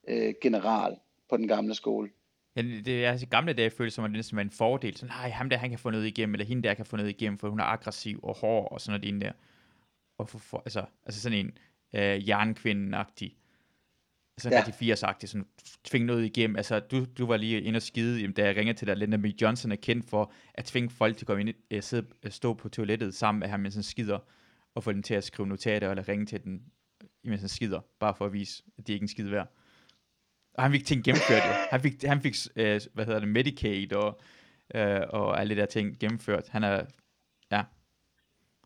[0.08, 0.96] øh, general
[1.30, 2.10] på den gamle skole.
[2.56, 4.50] Ja, det det er altså i gamle dage føles som, at det næsten var en
[4.50, 4.96] fordel.
[4.96, 7.10] Sådan, nej, ham der, han kan få noget igennem, eller hende der kan få noget
[7.10, 9.32] igennem, for hun er aggressiv og hård og sådan noget der.
[10.18, 11.58] Og for, for, altså, altså sådan en
[11.94, 13.34] øh, jernkvinden-agtig.
[14.38, 14.64] Sådan Ja.
[14.66, 15.46] rigtig 80-agtig, sådan
[15.84, 16.56] tvinge noget igennem.
[16.56, 19.16] Altså, du, du var lige inde og skide, jamen, da jeg ringede til dig, Linda
[19.16, 19.24] B.
[19.42, 22.54] Johnson er kendt for at tvinge folk til at komme ind, øh, sidde, øh, stå
[22.54, 24.18] på toilettet sammen med ham, mens han skider,
[24.74, 26.62] og få dem til at skrive notater, eller ringe til den,
[27.24, 29.54] mens han skider, bare for at vise, at det ikke er en skid værd.
[30.54, 31.52] Og han fik ting gennemført, jo.
[31.70, 34.20] Han fik, han fik øh, hvad hedder det, Medicaid og,
[34.74, 36.48] øh, og alle de der ting gennemført.
[36.48, 36.84] Han er,
[37.52, 37.64] ja,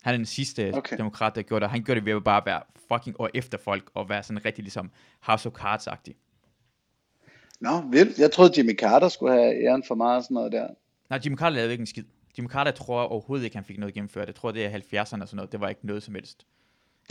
[0.02, 0.96] han er den sidste okay.
[0.96, 1.70] Demokrat, der gjorde det.
[1.70, 4.64] Han gjorde det ved at bare være fucking og efter folk, og være sådan rigtig
[4.64, 4.90] ligesom
[5.20, 6.14] House of Cards-agtig.
[7.60, 8.18] Nå, vildt.
[8.18, 10.68] Jeg troede, Jimmy Carter skulle have æren for meget og sådan noget der.
[11.10, 12.04] Nej, Jimmy Carter lavede ikke en skid.
[12.38, 14.26] Jimmy Carter tror overhovedet ikke, han fik noget gennemført.
[14.26, 15.52] Jeg tror, det er 70'erne og sådan noget.
[15.52, 16.46] Det var ikke noget som helst.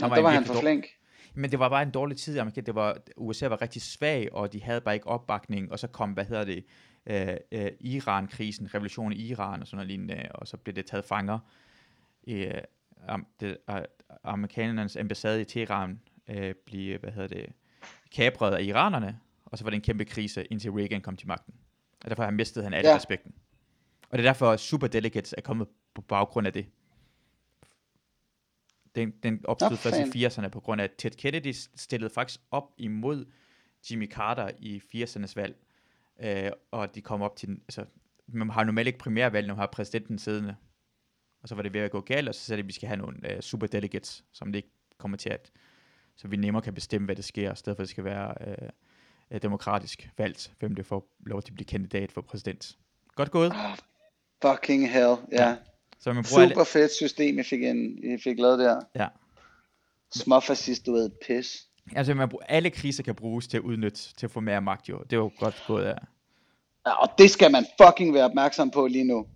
[0.00, 0.86] Nå, var der var han for flink.
[1.34, 2.60] Men det var bare en dårlig tid i Amerika.
[2.60, 6.10] Det var, USA var rigtig svag, og de havde bare ikke opbakning, og så kom,
[6.10, 6.64] hvad hedder det,
[7.06, 11.04] øh, øh, Iran-krisen, revolutionen i Iran og sådan noget lignende, og så blev det taget
[11.04, 11.38] fanger.
[12.28, 12.54] Øh,
[13.08, 13.56] am, det,
[14.24, 17.52] amerikanernes ambassade i Teheran øh, blev, hvad hedder det,
[18.12, 21.54] kapret af iranerne, og så var det en kæmpe krise, indtil Reagan kom til magten.
[22.04, 22.96] Og derfor har han mistet han alle ja.
[22.96, 23.34] Respekten.
[24.10, 26.66] Og det er derfor, superdelegates er kommet på baggrund af det.
[28.94, 32.40] Den, den opstod Nå, først i 80'erne på grund af, at Ted Kennedy stillede faktisk
[32.50, 33.24] op imod
[33.90, 35.56] Jimmy Carter i 80'ernes valg.
[36.20, 37.84] Øh, og de kom op til altså,
[38.26, 40.56] man har normalt ikke primærvalg, når man har præsidenten siddende.
[41.42, 42.88] Og så var det ved at gå galt, og så sagde de, at vi skal
[42.88, 45.50] have nogle uh, super delegates, som det ikke kommer til at,
[46.16, 48.34] så vi nemmere kan bestemme, hvad der sker, i stedet for at det skal være
[49.30, 52.76] uh, demokratisk valgt, hvem det får lov til at blive kandidat for præsident.
[53.14, 53.52] Godt gået.
[53.52, 53.76] Oh,
[54.42, 55.48] fucking hell, ja.
[55.48, 55.56] ja.
[55.98, 56.66] Så man bruger Super alle...
[56.66, 58.80] fedt system, I fik, en, I fik lavet der.
[58.94, 59.08] Ja.
[60.14, 61.68] Småfascist, du ved, pis.
[61.96, 64.88] Altså, man bruger, alle kriser kan bruges til at udnytte, til at få mere magt,
[64.88, 64.98] jo.
[64.98, 65.98] Det er jo godt gået af.
[66.86, 69.26] Ja, og det skal man fucking være opmærksom på lige nu.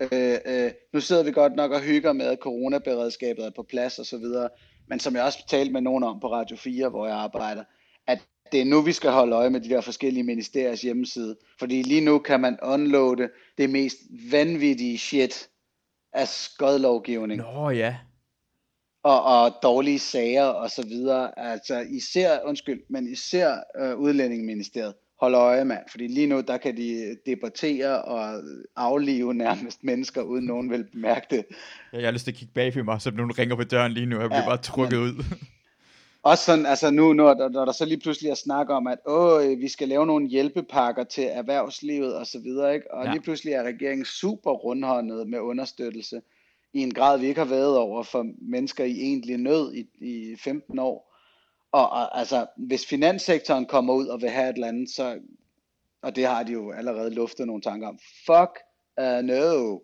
[0.00, 3.98] Øh, øh, nu sidder vi godt nok og hygger med, at coronaberedskabet er på plads
[3.98, 4.48] og så videre.
[4.88, 7.64] Men som jeg også talte med nogen om på Radio 4, hvor jeg arbejder,
[8.06, 8.18] at
[8.52, 11.36] det er nu, vi skal holde øje med de der forskellige ministeriers hjemmeside.
[11.58, 13.96] Fordi lige nu kan man unloade det mest
[14.30, 15.48] vanvittige shit
[16.12, 17.40] af skodlovgivning.
[17.40, 17.96] Nå ja.
[19.02, 21.38] Og, og dårlige sager og så videre.
[21.38, 26.76] Altså især, undskyld, men især øh, udlændingeministeriet holde øje med, fordi lige nu, der kan
[26.76, 28.42] de debattere og
[28.76, 31.44] aflive nærmest mennesker, uden nogen vil bemærke det.
[31.92, 34.06] Ja, jeg har lyst til at kigge bag mig, så nogen ringer på døren lige
[34.06, 35.24] nu, og jeg bliver ja, bare trukket men, ud.
[36.22, 38.98] Også sådan, altså nu, når, når, når der så lige pludselig er snak om, at
[39.06, 42.94] åh, vi skal lave nogle hjælpepakker til erhvervslivet og så videre, ikke?
[42.94, 43.12] og ja.
[43.12, 46.20] lige pludselig er regeringen super rundhåndet med understøttelse
[46.72, 50.36] i en grad, vi ikke har været over for mennesker i egentlig nød i, i
[50.36, 51.07] 15 år.
[51.72, 55.18] Og, og altså, hvis finanssektoren kommer ud og vil have et eller andet, så,
[56.02, 58.58] og det har de jo allerede luftet nogle tanker om, fuck
[59.00, 59.78] uh, no.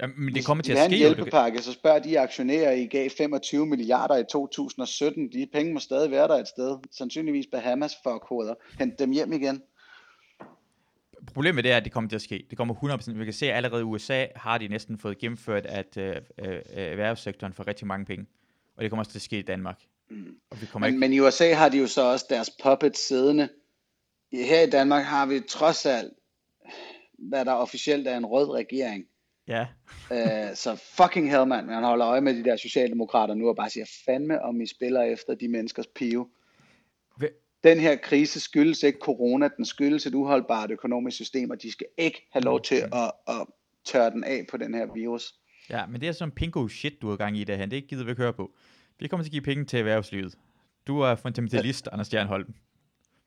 [0.00, 0.88] Ja, men det kommer til at ske.
[0.88, 5.32] Hvis hjælpepakke, så spørger de aktionærer, I gav 25 milliarder i 2017.
[5.32, 6.78] De penge må stadig være der et sted.
[6.90, 8.54] Sandsynligvis Bahamas fuckhoveder.
[8.78, 9.62] Hent dem hjem igen.
[11.34, 12.46] Problemet er, at det kommer til at ske.
[12.50, 13.12] Det kommer 100%.
[13.12, 16.60] Vi kan se, at allerede i USA har de næsten fået gennemført, at øh, øh,
[16.74, 18.26] erhvervssektoren får rigtig mange penge.
[18.76, 19.80] Og det kommer også til at ske i Danmark.
[20.50, 21.00] Og vi kommer men, ikke...
[21.00, 23.48] men i USA har de jo så også deres puppet siddende.
[24.32, 26.12] Her i Danmark har vi trods alt,
[27.18, 29.04] hvad der officielt er en rød regering.
[29.48, 29.66] Ja.
[30.10, 31.66] uh, så fucking hell, man.
[31.66, 35.02] Man holder øje med de der socialdemokrater nu og bare siger, fandme om I spiller
[35.02, 36.28] efter de menneskers pive.
[37.64, 41.86] Den her krise skyldes ikke corona, den skyldes et uholdbart økonomisk system, og de skal
[41.98, 43.46] ikke have lov til at, at
[43.84, 45.34] tørre den af på den her virus.
[45.70, 47.66] Ja, men det er sådan pinko shit, du har gang i det her.
[47.66, 48.50] Det gider vi ikke høre på.
[49.00, 50.34] Vi kommer til at give penge til erhvervslivet.
[50.86, 51.88] Du er fundamentalist.
[51.92, 52.54] Anders Stjernholm.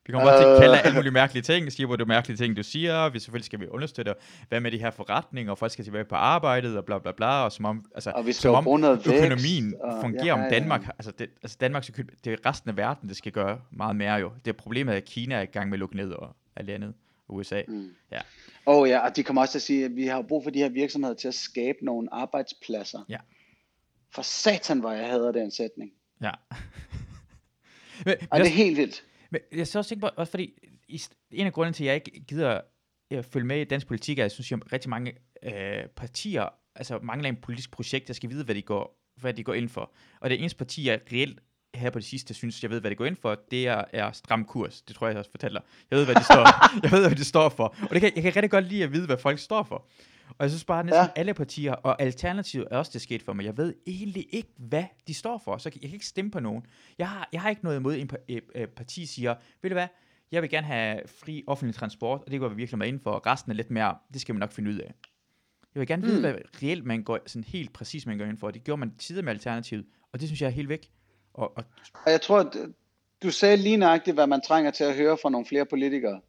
[0.06, 2.36] Vi kommer uh, til at kalde alle mulige mærkelige ting, siger, hvor det er mærkelige
[2.36, 3.08] ting, du siger.
[3.08, 4.14] Vi selvfølgelig skal vi understøtte,
[4.48, 7.44] hvad med de her forretninger, og folk skal tilbage på arbejdet, og bla bla bla,
[7.44, 10.82] og som om, altså, og vi som om økonomien vækst, og, fungerer, ja, om Danmark,
[10.82, 13.96] ja, altså, det, altså Danmark skal det er resten af verden, det skal gøre meget
[13.96, 14.32] mere jo.
[14.44, 16.94] Det er problemet, at Kina er i gang med at lukke ned, og alt andet,
[17.28, 17.62] USA.
[17.68, 17.90] Mm.
[18.12, 18.20] Ja.
[18.66, 20.58] Og ja, og de kommer også til at sige, at vi har brug for de
[20.58, 22.98] her virksomheder til at skabe nogle arbejdspladser.
[23.08, 23.18] Ja.
[24.14, 25.92] For satan, hvor jeg hader den sætning.
[26.22, 26.30] Ja.
[28.06, 29.04] men, og det er helt vildt.
[29.30, 30.54] Men jeg så også tænke på, også fordi,
[31.30, 32.60] en af grundene til, at jeg ikke gider
[33.10, 35.12] at følge med i dansk politik, er, at jeg synes, at rigtig mange
[35.42, 39.44] øh, partier altså mangler en politisk projekt, der skal vide, hvad de går, hvad de
[39.44, 39.92] går ind for.
[40.20, 41.40] Og det eneste parti, jeg reelt
[41.74, 44.12] her på det sidste synes, jeg ved, hvad det går ind for, det er, er
[44.12, 44.82] stram kurs.
[44.82, 45.60] Det tror jeg, jeg også fortæller.
[45.90, 46.44] Jeg ved, hvad det står,
[46.82, 47.76] jeg ved, hvad det står for.
[47.82, 49.86] Og det kan, jeg kan rigtig godt lide at vide, hvad folk står for.
[50.38, 51.20] Og jeg synes bare, at næsten ja.
[51.20, 53.44] alle partier, og Alternativet er også det sket for mig.
[53.44, 56.66] Jeg ved egentlig ikke, hvad de står for, så jeg kan ikke stemme på nogen.
[56.98, 58.00] Jeg har, jeg har ikke noget imod, at
[58.54, 59.88] en parti siger, ved du hvad,
[60.32, 63.10] jeg vil gerne have fri offentlig transport, og det går vi virkelig med ind for,
[63.10, 64.94] og resten er lidt mere, det skal man nok finde ud af.
[65.74, 66.20] Jeg vil gerne vide, mm.
[66.20, 68.50] hvad reelt man går, sådan helt præcis man går ind for.
[68.50, 70.90] Det gjorde man tidligere med Alternativet, og det synes jeg er helt væk.
[71.34, 71.64] Og, og...
[72.06, 72.56] og jeg tror, at
[73.22, 76.20] du sagde lige nøjagtigt, hvad man trænger til at høre fra nogle flere politikere.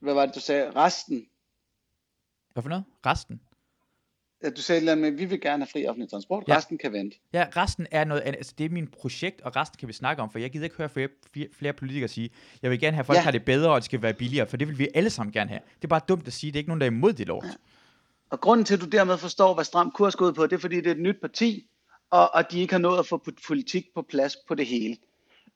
[0.00, 0.70] Hvad var det, du sagde?
[0.70, 1.26] Resten
[2.56, 2.84] hvad for noget?
[3.06, 3.40] Resten?
[4.42, 6.56] Ja, du sagde at vi vil gerne have fri offentlig transport, ja.
[6.56, 7.16] resten kan vente.
[7.32, 8.36] Ja, resten er noget andet.
[8.36, 10.76] Altså, det er min projekt, og resten kan vi snakke om, for jeg gider ikke
[10.76, 11.08] høre flere,
[11.52, 12.30] flere politikere sige,
[12.62, 13.22] jeg vil gerne have, at folk ja.
[13.22, 15.50] har det bedre, og det skal være billigere, for det vil vi alle sammen gerne
[15.50, 15.60] have.
[15.76, 17.44] Det er bare dumt at sige, det er ikke nogen, der er imod det lort.
[17.44, 17.50] Ja.
[18.30, 20.58] Og grunden til, at du dermed forstår, hvad stram kurs går ud på, det er,
[20.58, 21.66] fordi det er et nyt parti,
[22.10, 24.96] og, og de ikke har nået at få politik på plads på det hele.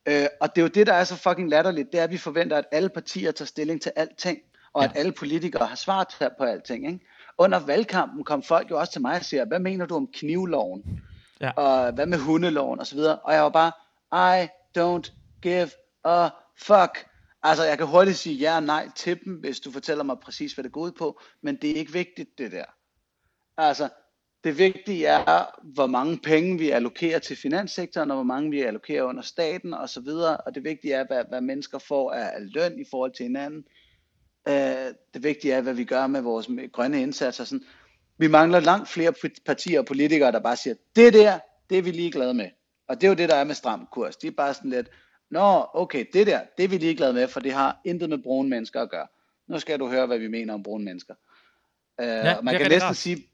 [0.08, 2.16] Øh, og det er jo det, der er så fucking latterligt, det er, at vi
[2.16, 4.38] forventer, at alle partier tager stilling til alting,
[4.72, 6.86] og at alle politikere har svaret på alting.
[6.86, 7.00] Ikke?
[7.40, 11.00] under valgkampen kom folk jo også til mig og siger, hvad mener du om knivloven?
[11.40, 11.50] Ja.
[11.50, 13.18] Og hvad med hundeloven og så videre.
[13.18, 13.72] Og jeg var bare,
[14.44, 14.48] I
[14.78, 15.12] don't
[15.42, 15.70] give
[16.04, 17.06] a fuck.
[17.42, 20.52] Altså, jeg kan hurtigt sige ja og nej til dem, hvis du fortæller mig præcis,
[20.52, 22.64] hvad det går ud på, men det er ikke vigtigt, det der.
[23.56, 23.88] Altså,
[24.44, 29.02] det vigtige er, hvor mange penge vi allokerer til finanssektoren, og hvor mange vi allokerer
[29.02, 30.36] under staten og så videre.
[30.36, 33.64] Og det vigtige er, hvad, hvad mennesker får af løn i forhold til hinanden.
[34.48, 37.44] Øh, det vigtige er, hvad vi gør med vores grønne indsatser.
[37.44, 37.64] Sådan.
[38.18, 39.12] Vi mangler langt flere
[39.46, 41.38] partier og politikere, der bare siger, det der,
[41.70, 42.50] det er vi lige glade med.
[42.88, 44.16] Og det er jo det, der er med stram kurs.
[44.16, 44.90] De er bare sådan lidt,
[45.30, 48.18] nå, okay, det der, det er vi lige glade med, for det har intet med
[48.18, 49.06] brune mennesker at gøre.
[49.48, 51.14] Nu skal du høre, hvad vi mener om brune mennesker.
[52.02, 52.96] Uh, ja, man kan næsten rart.
[52.96, 53.30] sige,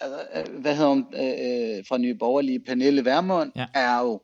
[0.00, 3.66] altså, øh, hvad hedder hun, øh, øh, fra Nye Borgerlige, Pernille Vermund, ja.
[3.74, 4.20] er jo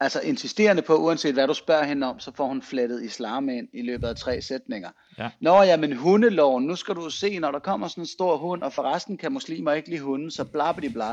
[0.00, 3.68] altså insisterende på, uanset hvad du spørger hende om, så får hun flettet islam ind
[3.72, 4.90] i løbet af tre sætninger.
[5.18, 5.30] Ja.
[5.40, 8.62] Nå ja, men hundeloven, nu skal du se, når der kommer sådan en stor hund,
[8.62, 11.10] og forresten kan muslimer ikke lide hunden, så bla bla bla.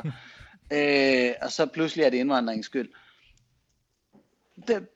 [0.73, 2.89] øh, og så pludselig er det indvandringens skyld.
[4.67, 4.87] Det,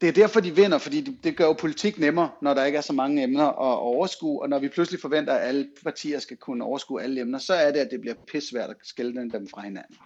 [0.00, 2.76] det er derfor, de vinder, fordi det, det gør jo politik nemmere, når der ikke
[2.76, 6.36] er så mange emner at overskue, og når vi pludselig forventer, at alle partier skal
[6.36, 9.62] kunne overskue alle emner, så er det, at det bliver pissvært at skille dem fra
[9.62, 9.96] hinanden.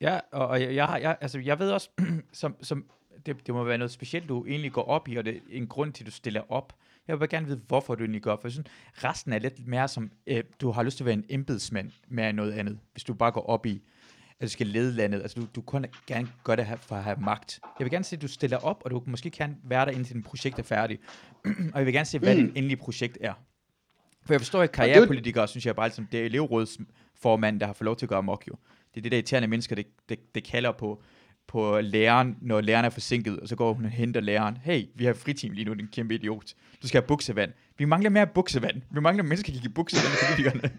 [0.00, 1.90] Ja, og, og jeg, jeg, har- jeg, altså, jeg ved også,
[2.32, 2.84] som, som
[3.26, 5.66] det, det må være noget specielt, du egentlig går op i, og det er en
[5.66, 6.72] grund til, at du stiller op.
[7.08, 8.66] Jeg vil bare gerne vide, hvorfor du egentlig går op, for synes,
[9.04, 12.28] resten er lidt mere som, øh, du har lyst til at være en embedsmand mere
[12.28, 13.82] end noget andet, hvis du bare går op i,
[14.40, 15.22] at du skal lede landet.
[15.22, 17.60] Altså, du, du kun gerne gøre det her for at have magt.
[17.78, 20.14] Jeg vil gerne se, at du stiller op, og du måske kan være der, indtil
[20.14, 20.98] din projekt er færdig.
[21.72, 22.40] og jeg vil gerne se, hvad mm.
[22.40, 23.32] din endelige projekt er.
[24.26, 27.72] For jeg forstår ikke, er karrierepolitikere, synes jeg bare, som det er elevrådsformand, der har
[27.72, 28.54] fået lov til at gøre mok jo.
[28.98, 31.02] Det er det der irriterende mennesker, det, det, det kalder på,
[31.48, 34.58] på læreren, når læreren er forsinket, og så går hun og henter læreren.
[34.64, 36.44] Hey, vi har friteam lige nu, din kæmpe idiot.
[36.82, 37.50] Du skal have buksevand.
[37.78, 38.82] Vi mangler mere buksevand.
[38.90, 40.70] Vi mangler mennesker, der kan give buksevand til politikerne.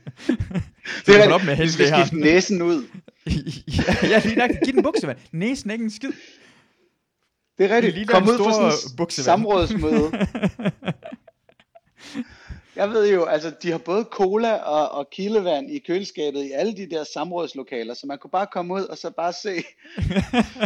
[1.06, 2.06] så Det er op med at hente læreren.
[2.08, 2.86] skifte næsen ud.
[3.78, 4.50] ja, ja, lige nok.
[4.66, 5.18] Giv den buksevand.
[5.32, 6.12] Næsen er ikke en skid.
[7.58, 7.96] Det er rigtigt.
[7.96, 10.12] lille Kom ud fra sådan et samrådsmøde.
[12.80, 16.78] Jeg ved jo, altså de har både cola og, og kildevand i køleskabet i alle
[16.78, 19.64] de der samrådslokaler, så man kunne bare komme ud og så bare se,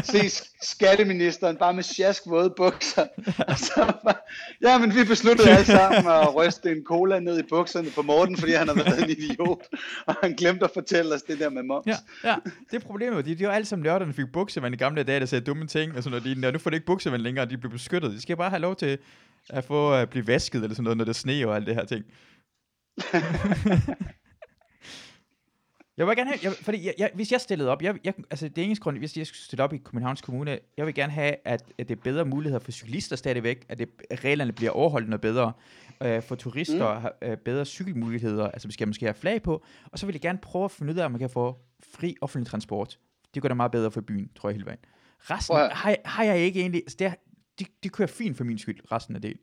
[0.14, 3.06] se skatteministeren bare med sjask våde bukser.
[3.48, 4.16] Og så bare,
[4.62, 8.38] ja, men vi besluttede alle sammen at ryste en cola ned i bukserne på Morten,
[8.38, 9.68] fordi han har været en idiot,
[10.06, 11.88] og han glemte at fortælle os det der med moms.
[11.88, 12.36] Ja, ja,
[12.72, 13.26] det er problemet.
[13.26, 15.68] De, de var alle sammen nørder, der fik buksevand i gamle dage, der sagde dumme
[15.68, 16.44] ting, og sådan noget.
[16.44, 18.12] De, nu får de ikke buksevand længere, de bliver beskyttet.
[18.12, 18.98] De skal bare have lov til
[19.50, 21.76] at få at blive vasket, eller sådan noget, når der er sne og alt det
[21.76, 22.06] her ting.
[25.98, 28.48] Jeg vil gerne have, jeg, fordi jeg, jeg, hvis jeg stillede op, jeg, jeg, altså
[28.48, 31.36] det eneste grund, hvis jeg skulle stille op i Københavns Kommune, jeg vil gerne have,
[31.46, 33.90] at, at det er bedre muligheder for cyklister stadigvæk, at det,
[34.24, 35.54] reglerne bliver overholdt noget bedre,
[36.04, 37.02] øh, for turister mm.
[37.02, 40.22] har øh, bedre cykelmuligheder, altså vi skal måske have flag på, og så vil jeg
[40.22, 41.58] gerne prøve at finde ud af, om man kan få
[41.94, 43.00] fri offentlig transport.
[43.34, 44.80] Det gør det meget bedre for byen, tror jeg hele vejen.
[45.20, 47.14] Resten at- har, jeg- har jeg ikke egentlig, altså det, er,
[47.60, 49.38] de, de kører fint for min skyld, resten af det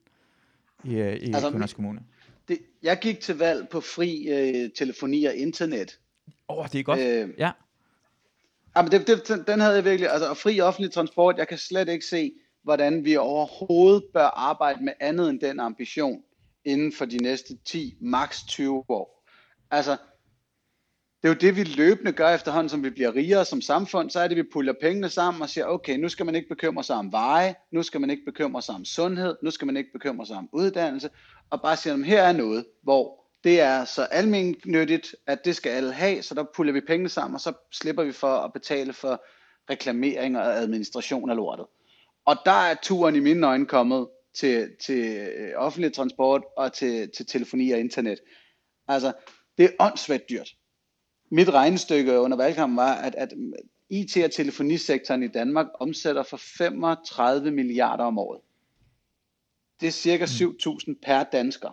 [0.85, 2.01] i, øh, i altså, Københavns Kommune.
[2.49, 5.99] Det, jeg gik til valg på fri øh, telefoni og internet.
[6.49, 7.01] Åh, oh, det er godt.
[7.01, 7.51] Øh, ja.
[8.77, 11.59] Jamen, det, det, den- den havde jeg virkelig, altså og fri offentlig transport, jeg kan
[11.59, 12.33] slet ikke se,
[12.63, 16.23] hvordan vi overhovedet bør arbejde med andet end den ambition
[16.65, 19.25] inden for de næste 10, maks 20 år.
[19.71, 19.97] Altså,
[21.23, 24.21] det er jo det, vi løbende gør efterhånden, som vi bliver rigere som samfund, så
[24.21, 26.97] er det, vi puller pengene sammen og siger, okay, nu skal man ikke bekymre sig
[26.97, 30.27] om veje, nu skal man ikke bekymre sig om sundhed, nu skal man ikke bekymre
[30.27, 31.11] sig om uddannelse,
[31.51, 35.71] og bare siger, "Jamen, her er noget, hvor det er så almennyttigt, at det skal
[35.71, 38.93] alle have, så der puller vi pengene sammen, og så slipper vi for at betale
[38.93, 39.25] for
[39.71, 41.67] reklamering og administration af lortet.
[42.27, 47.11] Og der er turen i mine øjne kommet til, til øh, offentlig transport og til,
[47.17, 48.19] til telefoni og internet.
[48.89, 49.13] Altså,
[49.59, 50.49] det er åndssvagt dyrt.
[51.31, 53.33] Mit regnestykke under valgkampen var, at, at
[53.91, 58.41] IT- og telefonisektoren i Danmark omsætter for 35 milliarder om året.
[59.81, 61.71] Det er cirka 7.000 per dansker,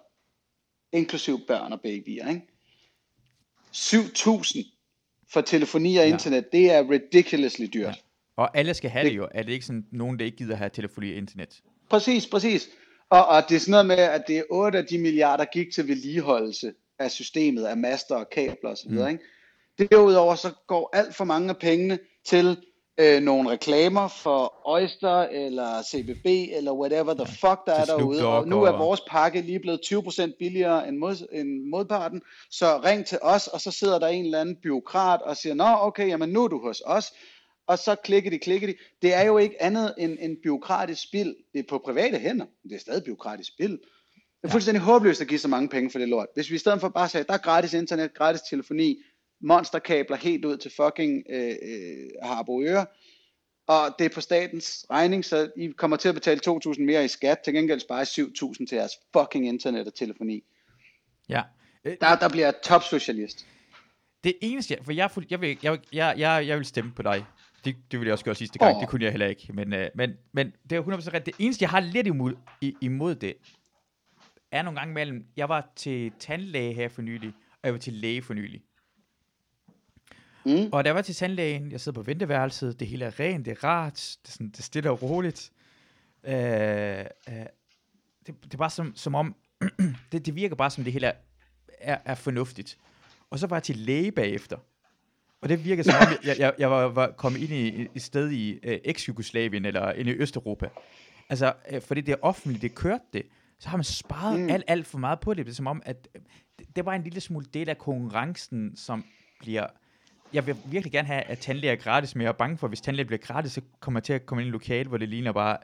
[0.92, 2.30] inklusiv børn og babyer.
[2.30, 2.42] Ikke?
[3.74, 4.74] 7.000
[5.34, 6.14] for telefoni og Ja.
[6.14, 7.88] internet, det er ridiculously dyrt.
[7.88, 7.94] Ja.
[8.36, 9.28] Og alle skal have Det- det jo.
[9.32, 11.62] Er det ikke sådan, nogen, der ikke gider have telefoni og internet?
[11.90, 12.70] Præcis, præcis.
[13.10, 15.72] Og, og det er sådan noget med, at det er 8 af de milliarder gik
[15.74, 18.90] til vedligeholdelse af systemet, af master og kabler osv.
[18.90, 18.96] Mm.
[18.98, 19.08] Mm.
[19.08, 19.24] Ikke?
[19.80, 22.58] Derudover så går alt for mange af pengene til
[23.00, 28.00] øh, nogle reklamer for Oyster eller CBB eller whatever the fuck der er Til Snoop
[28.00, 28.28] derude.
[28.28, 32.22] Og nu er vores pakke lige blevet 20% billigere end, mod, end modparten.
[32.52, 35.66] Så ring til os, og så sidder der en eller anden byråkrat og siger, nå
[35.80, 37.14] okay, jamen nu er du hos os.
[37.68, 38.76] Og så klikker de, klikker de.
[39.02, 41.36] Det er jo ikke andet end, end byråkratisk spil.
[41.54, 43.72] Det er på private hænder, men det er stadig byråkratisk spil.
[44.42, 46.28] Det er fuldstændig håbløst at give så mange penge for det lort.
[46.34, 48.98] Hvis vi i stedet for bare sagde, der er gratis internet, gratis telefoni,
[49.42, 52.86] monsterkabler helt ud til fucking øh, øh, Harboøre,
[53.68, 57.08] og det er på statens regning, så I kommer til at betale 2.000 mere i
[57.08, 58.22] skat, til gengæld sparer I
[58.62, 60.44] 7.000 til jeres fucking internet og telefoni.
[61.30, 61.42] Ja.
[61.86, 63.48] Øh, Der, der bliver jeg topsocialist.
[64.24, 67.26] Det eneste, jeg, for jeg, jeg, vil, jeg, jeg, jeg, jeg vil stemme på dig.
[67.66, 68.76] Det, det ville jeg også gøre sidste gang.
[68.76, 68.82] Åh.
[68.82, 69.54] Det kunne jeg heller ikke.
[69.54, 71.26] Men, øh, men, men det er 100% rigtigt.
[71.26, 73.34] Det eneste, jeg har lidt imod, i, imod det,
[74.52, 77.94] er nogle gange mellem, jeg var til tandlæge her for nylig, og jeg var til
[77.94, 78.62] læge for nylig.
[80.48, 80.70] Mm.
[80.72, 83.52] Og da jeg var til tandlægen, jeg sidder på venteværelset, det hele er rent, det
[83.52, 85.52] er rart, det er, sådan, det er stille og roligt.
[86.24, 87.06] Øh, øh,
[88.28, 89.36] det, det er bare som, som om,
[90.12, 91.14] det, det virker bare som det hele er,
[91.80, 92.78] er, er fornuftigt.
[93.30, 94.58] Og så var jeg til læge bagefter.
[95.42, 98.32] Og det virker som om, jeg, jeg, jeg var, var kommet ind i et sted
[98.32, 100.70] i øh, eks-Jugoslavien, eller ind i Østeuropa.
[101.30, 103.24] Altså, øh, fordi det er offentligt, det kørte det,
[103.60, 104.50] så har man sparet mm.
[104.50, 105.46] alt, alt for meget på det.
[105.46, 106.22] Det er som om, at øh,
[106.76, 109.06] det var en lille smule del af konkurrencen, som
[109.40, 109.68] bliver...
[110.34, 112.72] Jeg vil virkelig gerne have, at tandlæger er gratis, men jeg er bange for, at
[112.72, 114.98] hvis tandlæger bliver gratis, så kommer jeg til at komme ind i et lokale, hvor
[114.98, 115.58] det ligner bare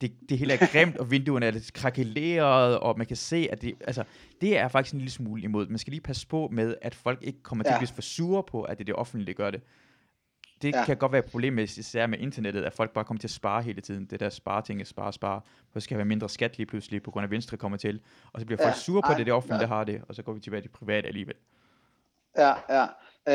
[0.00, 3.62] det, det hele er grimt, og vinduerne er lidt krakeleret, og man kan se, at
[3.62, 4.04] det, altså,
[4.40, 5.66] det er faktisk en lille smule imod.
[5.66, 7.70] Man skal lige passe på med, at folk ikke kommer ja.
[7.70, 9.62] til at blive for sure på, at det er det offentlige, der gør det.
[10.62, 10.84] Det ja.
[10.84, 13.30] kan godt være et problem med, især med internettet, at folk bare kommer til at
[13.30, 14.06] spare hele tiden.
[14.06, 15.40] Det der spare ting, spare, spare.
[15.72, 18.00] For så skal være mindre skat lige pludselig, på grund af Venstre kommer til.
[18.32, 18.78] Og så bliver folk ja.
[18.78, 19.62] sure på, at det er det offentlige, ja.
[19.62, 21.34] der har det, og så går vi tilbage til private alligevel.
[22.38, 22.86] Ja, ja.
[23.28, 23.34] Øh,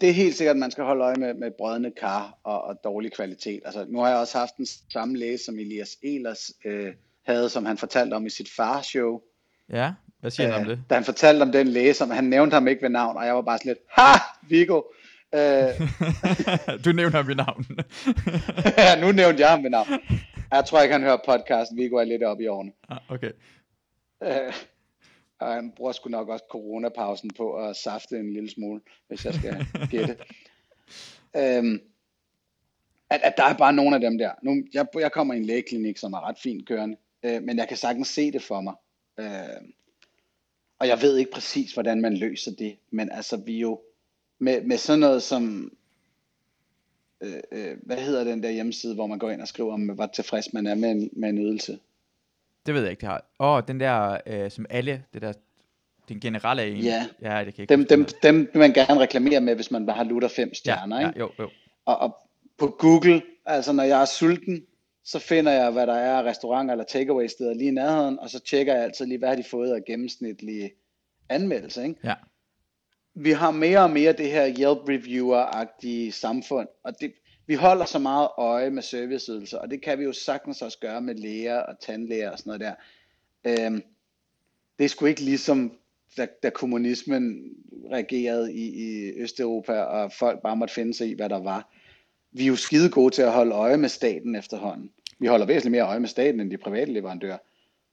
[0.00, 2.76] det er helt sikkert, at man skal holde øje med, med brødende kar og, og
[2.84, 3.62] dårlig kvalitet.
[3.64, 6.92] Altså, nu har jeg også haft den samme læge, som Elias Elers øh,
[7.26, 9.20] havde, som han fortalte om i sit farshow.
[9.72, 10.84] Ja, hvad siger han øh, om det?
[10.90, 13.34] Da han fortalte om den læge, som han nævnte ham ikke ved navn, og jeg
[13.34, 14.12] var bare sådan lidt, ha,
[14.48, 14.82] Viggo!
[15.34, 15.88] Øh,
[16.84, 17.66] du nævnte ham ved navn.
[18.78, 19.88] ja, nu nævnte jeg ham ved navn.
[20.52, 21.78] Jeg tror ikke, han hører podcasten.
[21.78, 22.72] Viggo er lidt oppe i årene.
[22.88, 23.30] Ah, okay.
[24.22, 24.52] Øh,
[25.42, 29.34] og han bruger sgu nok også coronapausen på at safte en lille smule, hvis jeg
[29.34, 30.16] skal gætte.
[31.40, 31.80] øhm,
[33.10, 34.32] at, at der er bare nogle af dem der.
[34.42, 37.68] Nu, jeg, jeg kommer i en lægeklinik, som er ret fint kørende, øh, men jeg
[37.68, 38.74] kan sagtens se det for mig.
[39.20, 39.62] Øh,
[40.78, 43.80] og jeg ved ikke præcis, hvordan man løser det, men altså vi jo,
[44.38, 45.72] med, med sådan noget som,
[47.20, 50.06] øh, øh, hvad hedder den der hjemmeside, hvor man går ind og skriver om, hvor
[50.06, 51.78] tilfreds man er med en, med en ydelse?
[52.66, 53.24] Det ved jeg ikke, det har.
[53.40, 55.32] Åh, oh, den der, øh, som alle, det der,
[56.08, 56.76] den generelle en.
[56.76, 59.86] Ja, ja det kan ikke dem, dem, dem vil man gerne reklamere med, hvis man
[59.86, 61.18] bare har lutter fem stjerner, ja, ikke?
[61.18, 61.50] Ja, jo, jo.
[61.84, 62.16] Og, og
[62.58, 64.66] på Google, altså når jeg er sulten,
[65.04, 68.30] så finder jeg, hvad der er af restauranter eller takeaway steder lige i nærheden, og
[68.30, 70.70] så tjekker jeg altid lige, hvad har de fået af gennemsnitlige
[71.28, 72.00] anmeldelser, ikke?
[72.04, 72.14] Ja.
[73.14, 77.12] Vi har mere og mere det her Yelp reviewer-agtige samfund, og det,
[77.46, 81.00] vi holder så meget øje med serviceydelser, og det kan vi jo sagtens også gøre
[81.00, 82.74] med læger og tandlæger og sådan noget der.
[83.66, 83.82] Øhm,
[84.78, 85.78] det er sgu ikke ligesom,
[86.16, 87.54] da, da kommunismen
[87.90, 91.72] regerede i, i Østeuropa, og folk bare måtte finde sig i, hvad der var.
[92.32, 94.90] Vi er jo skide gode til at holde øje med staten efterhånden.
[95.18, 97.38] Vi holder væsentligt mere øje med staten, end de private leverandører.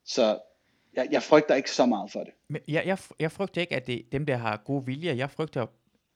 [0.04, 0.38] Så
[0.94, 2.32] jeg, jeg frygter ikke så meget for det.
[2.48, 5.16] Men jeg, jeg, jeg frygter ikke, at det dem, der har gode vilje.
[5.16, 5.66] Jeg frygter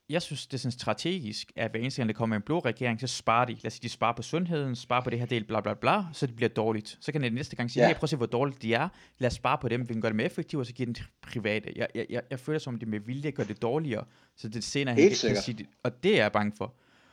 [0.08, 3.00] jeg synes, det er sådan strategisk, at hver eneste gang, der kommer en blå regering,
[3.00, 3.52] så sparer de.
[3.52, 6.04] Lad os sige, de sparer på sundheden, sparer på det her del, bla bla bla,
[6.12, 6.98] så det bliver dårligt.
[7.00, 7.88] Så kan det næste gang sige, ja.
[7.88, 8.88] hey, prøv at se, hvor dårligt de er.
[9.18, 10.94] Lad os spare på dem, vi kan gøre det mere effektivt, og så give den
[10.94, 11.72] til private.
[11.76, 14.04] Jeg, jeg, jeg, jeg føler som, om det med vilje gør det dårligere,
[14.36, 15.66] så det senere hen kan sige det.
[15.82, 16.64] Og det er jeg bange for.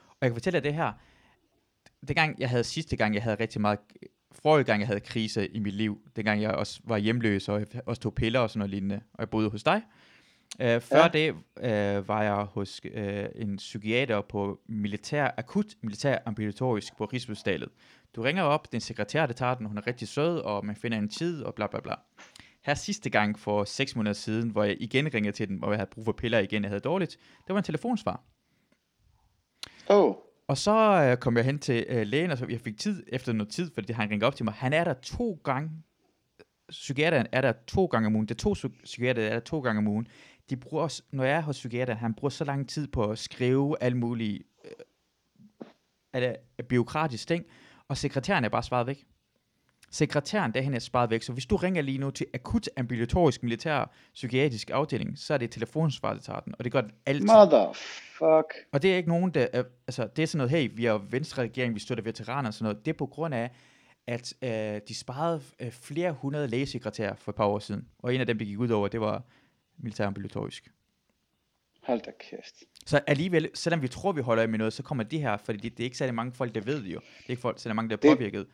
[0.10, 0.92] Og jeg kan fortælle dig det her.
[2.08, 3.80] Det gang, jeg havde sidste gang, jeg havde rigtig meget
[4.32, 7.60] forrige gang, jeg havde krise i mit liv, den gang jeg også var hjemløs, og
[7.60, 9.82] jeg også tog piller og sådan noget lignende, og jeg boede hos dig,
[10.60, 11.08] Uh, før ja.
[11.08, 17.70] det uh, var jeg hos uh, en psykiater på militær, akut militær ambulatorisk på Rigshospitalet.
[18.16, 20.98] Du ringer op, den sekretær, der tager den, hun er rigtig sød, og man finder
[20.98, 21.96] en tid, og bla bla bla.
[22.66, 25.78] Her sidste gang for 6 måneder siden, hvor jeg igen ringede til den, hvor jeg
[25.78, 28.24] havde brug for piller igen, jeg havde dårligt, det var en telefonsvar.
[29.90, 30.16] Oh.
[30.48, 33.34] Og så uh, kom jeg hen til uh, lægen, og så jeg fik tid efter
[33.34, 34.54] noget tid, fordi han ringede op til mig.
[34.54, 35.72] Han er der to gange
[36.72, 38.28] psykiateren er der to gange om ugen.
[38.28, 40.08] Det er to psykiater, der er der to gange om ugen
[40.52, 43.84] de bruger, når jeg er hos psykiater, han bruger så lang tid på at skrive
[43.84, 44.44] alle mulige
[46.14, 46.36] øh, det
[46.70, 47.46] byråkratisk ting,
[47.88, 49.06] og sekretæren er bare sparet væk.
[49.92, 53.92] Sekretæren derhen er sparet væk, så hvis du ringer lige nu til akut ambulatorisk militær
[54.14, 57.26] psykiatrisk afdeling, så er det telefonsvar, der tager den, og det gør det altid.
[57.26, 58.54] Motherfuck.
[58.72, 60.98] Og det er ikke nogen, der, er, altså det er sådan noget, hey, vi er
[60.98, 63.52] venstre regering, vi støtter veteraner og sådan noget, det er på grund af,
[64.08, 68.20] at øh, de sparede øh, flere hundrede lægesekretærer for et par år siden, og en
[68.22, 69.24] af dem, det gik ud over, det var
[69.84, 70.72] militærambulatorisk.
[71.84, 72.56] Hold da kæft.
[72.86, 75.78] Så alligevel, selvom vi tror, vi holder med noget, så kommer det her, fordi det,
[75.78, 77.00] det er ikke særlig mange folk, der ved det jo.
[77.00, 78.48] Det er ikke folk, særlig mange, der er det, påvirket.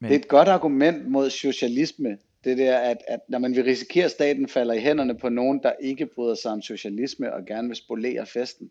[0.00, 0.10] Men...
[0.10, 2.18] Det er et godt argument mod socialisme.
[2.44, 5.62] Det der, at, at når man vil risikere, at staten falder i hænderne på nogen,
[5.62, 8.70] der ikke bryder sig om socialisme og gerne vil spolere festen.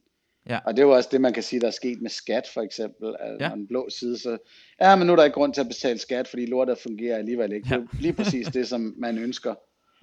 [0.49, 0.59] Ja.
[0.65, 2.61] Og det er jo også det, man kan sige, der er sket med skat for
[2.61, 3.15] eksempel.
[3.19, 3.53] Altså, ja.
[3.53, 4.37] en blå side, så
[4.81, 7.51] ja, men nu er der ikke grund til at betale skat, fordi lortet fungerer alligevel
[7.51, 7.67] ikke.
[7.71, 7.75] Ja.
[7.75, 9.55] Det er lige præcis det, som man ønsker.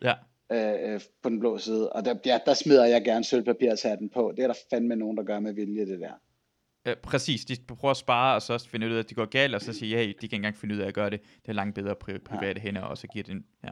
[0.03, 0.15] Ja.
[0.53, 1.93] Øh, øh, på den blå side.
[1.93, 4.33] Og der, ja, der smider jeg gerne sølvpapirshatten på.
[4.37, 6.13] Det er der fandme nogen, der gør med vilje, det der.
[6.87, 7.45] Ja, præcis.
[7.45, 9.73] De prøver at spare, og så finde ud af, at det går galt, og så
[9.73, 11.21] siger hey, de kan ikke engang finde ud af at gøre det.
[11.43, 12.63] Det er langt bedre pri- private ja.
[12.63, 13.45] hænder, og så giver det en...
[13.65, 13.69] Ja.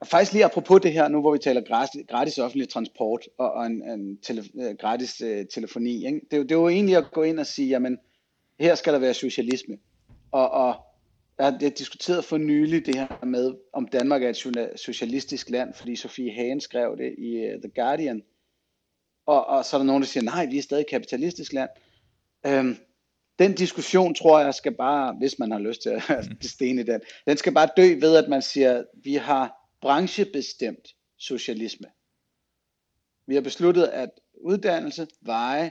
[0.00, 3.52] Og faktisk lige apropos det her, nu hvor vi taler gratis, gratis offentlig transport og,
[3.52, 6.06] og en, en tele, øh, gratis uh, telefoni.
[6.06, 6.20] Ikke?
[6.30, 7.98] Det, det er jo egentlig at gå ind og sige, jamen,
[8.60, 9.78] her skal der være socialisme.
[10.32, 10.74] Og, og
[11.38, 15.96] jeg har diskuteret for nylig det her med, om Danmark er et socialistisk land, fordi
[15.96, 18.22] Sofie Hagen skrev det i uh, The Guardian,
[19.26, 21.70] og, og så er der nogen, der siger, nej, vi er stadig et kapitalistisk land.
[22.46, 22.76] Øhm,
[23.38, 27.00] den diskussion, tror jeg, skal bare, hvis man har lyst til at stene i den,
[27.26, 31.86] den skal bare dø ved, at man siger, vi har branchebestemt socialisme.
[33.26, 34.10] Vi har besluttet, at
[34.40, 35.70] uddannelse, veje,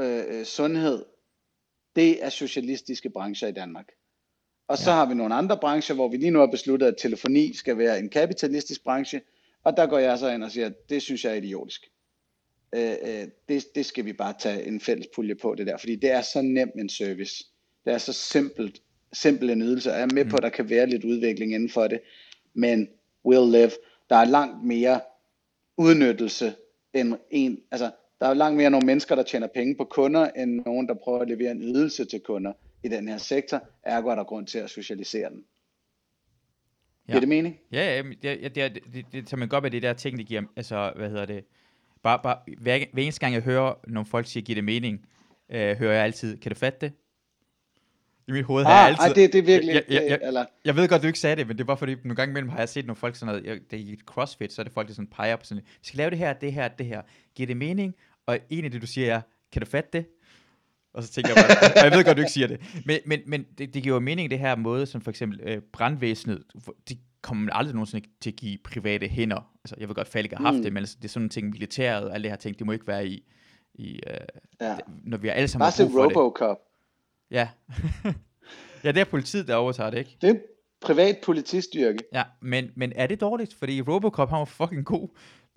[0.00, 1.04] øh, øh, sundhed,
[1.96, 3.86] det er socialistiske brancher i Danmark.
[4.70, 4.96] Og så ja.
[4.96, 7.98] har vi nogle andre brancher, hvor vi lige nu har besluttet, at telefoni skal være
[7.98, 9.20] en kapitalistisk branche,
[9.64, 11.90] og der går jeg så ind og siger, at det synes jeg er idiotisk.
[12.74, 15.96] Øh, øh, det, det skal vi bare tage en fælles pulje på det der, fordi
[15.96, 17.44] det er så nem en service.
[17.84, 19.92] Det er så simpelt, simpel en ydelse.
[19.92, 20.30] Jeg er med mm.
[20.30, 22.00] på, at der kan være lidt udvikling inden for det,
[22.54, 22.88] men
[23.24, 23.72] will live.
[24.10, 25.00] Der er langt mere
[25.76, 26.54] udnyttelse
[26.94, 27.90] end en, altså
[28.20, 31.20] der er langt mere nogle mennesker, der tjener penge på kunder, end nogen, der prøver
[31.20, 32.52] at levere en ydelse til kunder
[32.84, 33.62] i den her sektor.
[33.82, 35.44] Ergo er der grund til at socialisere den.
[37.08, 37.12] Ja.
[37.12, 37.58] Giver det mening?
[37.72, 40.26] Ja, ja, ja det, det, det, det, tager man godt med det der ting, det
[40.26, 41.44] giver, altså, hvad hedder det,
[42.02, 45.06] bare, bare hver, hver eneste gang jeg hører, når folk siger, giver det mening,
[45.50, 46.92] øh, hører jeg altid, kan du fatte det?
[48.28, 49.04] I mit hoved ah, har jeg altid...
[49.04, 49.74] Ej, det, det er virkelig...
[49.74, 50.44] Jeg, jeg, jeg, jeg, eller...
[50.64, 52.58] jeg ved godt, du ikke sagde det, men det var fordi, nogle gange imellem har
[52.58, 54.88] jeg set nogle folk sådan noget, jeg, det er i CrossFit, så er det folk,
[54.88, 57.02] der sådan peger på sådan, vi skal lave det her, det her, det her.
[57.34, 57.94] Giver det mening?
[58.26, 59.20] Og en af det, du siger er,
[59.52, 60.06] kan du fatte det?
[60.94, 62.60] Og så tænker jeg bare, og jeg ved godt, du ikke siger det.
[62.86, 65.62] Men, men, men det, det giver jo mening, det her måde, som for eksempel øh,
[65.72, 66.42] brandvæsenet,
[66.88, 69.50] de kommer man aldrig nogensinde til at give private hænder.
[69.64, 70.62] Altså, jeg ved godt, Falk har haft mm.
[70.62, 72.66] det, men altså, det er sådan nogle ting, militæret og alle det her ting, det
[72.66, 73.24] må ikke være i,
[73.74, 74.14] i øh,
[74.60, 74.76] ja.
[75.04, 76.56] når vi er alle sammen Bare brug for Robocop.
[76.58, 77.36] Det.
[77.36, 77.48] Ja.
[78.84, 80.16] ja, det er politiet, der overtager det, ikke?
[80.20, 80.34] Det er
[80.80, 81.98] privat politistyrke.
[82.12, 83.54] Ja, men, men er det dårligt?
[83.54, 85.08] Fordi Robocop har fucking god.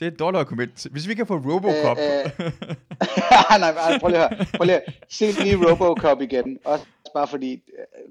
[0.04, 0.88] Det er et dårligt argument.
[0.91, 1.97] Hvis vi kan få Robocop...
[1.97, 2.51] Øh, øh.
[3.60, 4.45] nej, prøv lige at høre.
[4.58, 6.60] Prøv lige at se lige Robocop igen.
[6.64, 7.60] Også bare fordi, øh,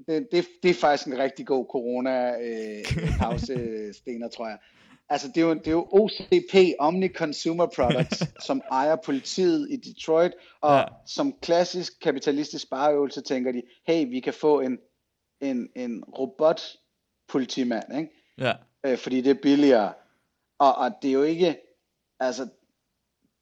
[0.07, 4.57] det, det, det er faktisk en rigtig god corona-pause-stener, øh, tror jeg.
[5.09, 9.75] Altså, det er, jo, det er jo OCP, Omni Consumer Products, som ejer politiet i
[9.75, 10.31] Detroit,
[10.61, 10.83] og ja.
[11.05, 14.79] som klassisk kapitalistisk spareøvelse tænker de, hey, vi kan få en,
[15.41, 16.61] en, en robot
[17.27, 18.09] politimand, ikke?
[18.37, 18.53] Ja.
[18.85, 19.93] Øh, fordi det er billigere.
[20.59, 21.57] Og, og det er jo ikke,
[22.25, 22.47] altså,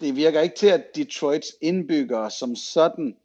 [0.02, 3.16] det virker ikke til, at Detroits indbyggere som sådan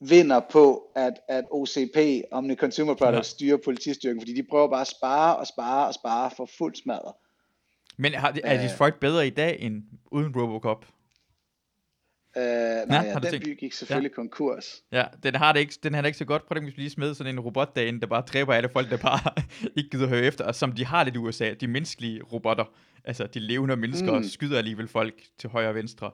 [0.00, 3.34] vinder på, at, at OCP, Omni Consumer Products, ja.
[3.34, 7.14] styrer politistyrken, fordi de prøver bare at spare og spare og spare for fuld smadret.
[7.96, 10.86] Men har, er de folk bedre i dag end uden Robocop?
[12.36, 12.48] Uh, nej,
[12.88, 13.44] ja, ja, den tænkt?
[13.44, 14.14] by gik selvfølgelig ja.
[14.14, 14.82] konkurs.
[14.92, 16.46] Ja, den har det ikke, den har det ikke så godt.
[16.46, 19.42] Prøv at lige smed sådan en robot derinde, der bare dræber alle folk, der bare
[19.76, 22.64] ikke gider høre efter, og som de har lidt i USA, de menneskelige robotter.
[23.04, 24.24] Altså, de levende mennesker mm.
[24.24, 26.10] skyder alligevel folk til højre og venstre.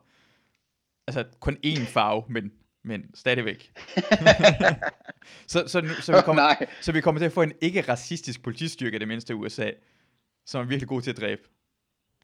[1.06, 2.52] Altså, kun én farve, men,
[2.84, 3.72] men stadigvæk.
[5.46, 8.98] så, så, så, vi kommer, oh, så vi kommer til at få en ikke-racistisk politistyrke,
[8.98, 9.70] det mindste i USA,
[10.46, 11.42] som er virkelig god til at dræbe.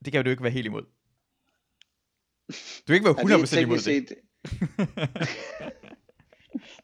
[0.05, 0.83] Det kan du ikke være helt imod.
[2.49, 4.15] Du kan ikke være 100% ja, imod det.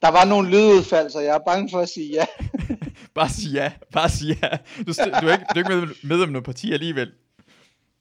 [0.02, 2.26] Der var nogle lydudfald, så jeg er bange for at sige ja.
[3.14, 4.48] bare sig ja, bare sig ja.
[4.86, 7.12] Du, du er ikke, du er ikke med, med om noget parti alligevel.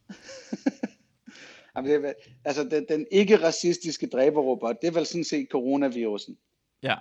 [1.75, 2.13] Jamen, det er,
[2.45, 6.37] altså, den, den ikke-racistiske dræberrobot, det er vel sådan set coronavirusen.
[6.83, 6.95] Ja.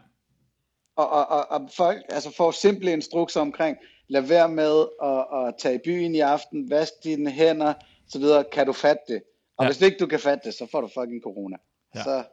[0.97, 3.77] Og, og, og, og folk altså, får simple instrukser omkring,
[4.09, 7.75] lad være med at, at tage i byen i aften, vask dine hænder,
[8.09, 9.23] så videre, kan du fatte det?
[9.61, 9.71] Og ja.
[9.71, 11.57] hvis ikke du kan fatte det, så får du fucking corona.
[11.95, 12.03] Ja.
[12.03, 12.25] Så...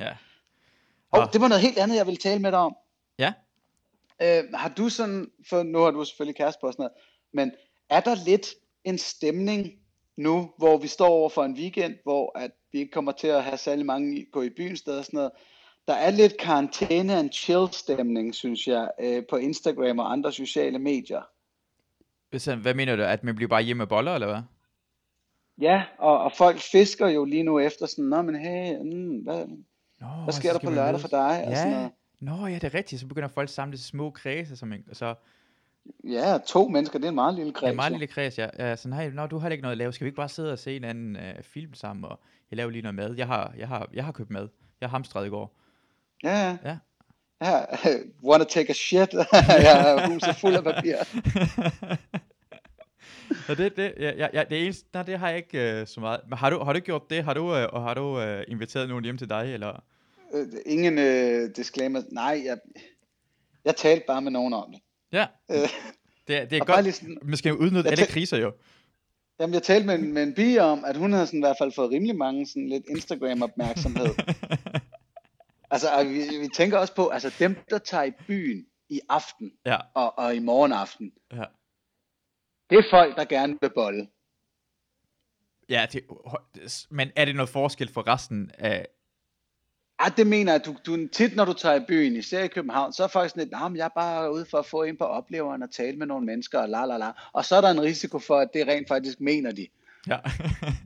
[0.00, 0.16] Ja.
[1.10, 2.76] Og oh, det var noget helt andet, jeg ville tale med dig om.
[3.18, 3.32] Ja.
[4.22, 6.92] Øh, har du sådan, for nu har du selvfølgelig kæreste på sådan noget,
[7.32, 7.52] men
[7.90, 8.48] er der lidt
[8.84, 9.72] en stemning
[10.16, 13.44] nu, hvor vi står over for en weekend, hvor at vi ikke kommer til at
[13.44, 15.30] have særlig mange gå i byen sted og sådan noget.
[15.86, 20.78] Der er lidt karantæne and chill stemning, synes jeg, øh, på Instagram og andre sociale
[20.78, 21.22] medier.
[22.56, 24.42] Hvad mener du, at man bliver bare hjemme med boller, eller hvad?
[25.60, 29.46] Ja, og, og folk fisker jo lige nu efter sådan, nå men hey, mm, hvad,
[30.00, 31.42] Nå, hvad sker der på lørdag for dig?
[31.44, 31.50] Ja.
[31.50, 31.90] Og sådan noget.
[32.20, 35.14] Nå ja, det er rigtigt, så begynder folk at samle små kredse, som en, så
[36.04, 37.66] Ja, to mennesker, det er en meget lille kreds.
[37.66, 38.48] Er en meget lille kreds, ja.
[38.58, 40.52] ja sådan, hey, når du har ikke noget at lave, skal vi ikke bare sidde
[40.52, 43.14] og se en anden uh, film sammen, og jeg laver lige noget mad.
[43.16, 44.48] Jeg har, jeg har, jeg har købt mad.
[44.80, 45.54] Jeg har hamstret i går.
[46.24, 46.56] Ja, ja.
[46.64, 46.76] Ja.
[47.40, 47.64] Ja,
[48.28, 49.14] wanna take a shit?
[49.66, 50.96] jeg har huset fuld af papir.
[53.48, 56.20] ja, det, det, ja, ja, det eneste, nej, det har jeg ikke uh, så meget.
[56.28, 57.24] Men har du, har du gjort det?
[57.24, 59.84] Har du, uh, og har du uh, inviteret nogen hjem til dig, eller?
[60.30, 62.02] Uh, ingen uh, disclaimer.
[62.12, 62.58] Nej, jeg,
[63.64, 64.80] jeg talte bare med nogen om det.
[65.12, 65.56] Ja, øh,
[66.28, 66.94] det, er, det er godt.
[66.94, 68.52] Sådan, man skal jo udnytte alle kriser jo.
[69.40, 71.56] Jamen, jeg talte med, en, med en bi om, at hun havde sådan, i hvert
[71.60, 74.14] fald fået rimelig mange sådan lidt Instagram-opmærksomhed.
[75.70, 79.76] altså, vi, vi tænker også på, altså dem, der tager i byen i aften ja.
[79.94, 81.44] og, og i morgen aften, ja.
[82.70, 84.08] Det er folk, der gerne vil bolle.
[85.68, 86.04] Ja, det,
[86.90, 88.86] men er det noget forskel for resten af...
[89.98, 92.92] Ah, det mener jeg, du, du, tit når du tager i byen, især i København,
[92.92, 95.04] så er folk sådan lidt, nah, jeg er bare ude for at få ind på
[95.04, 97.10] opleveren og tale med nogle mennesker, og la la la.
[97.32, 99.68] Og så er der en risiko for, at det rent faktisk mener de.
[100.08, 100.18] Ja.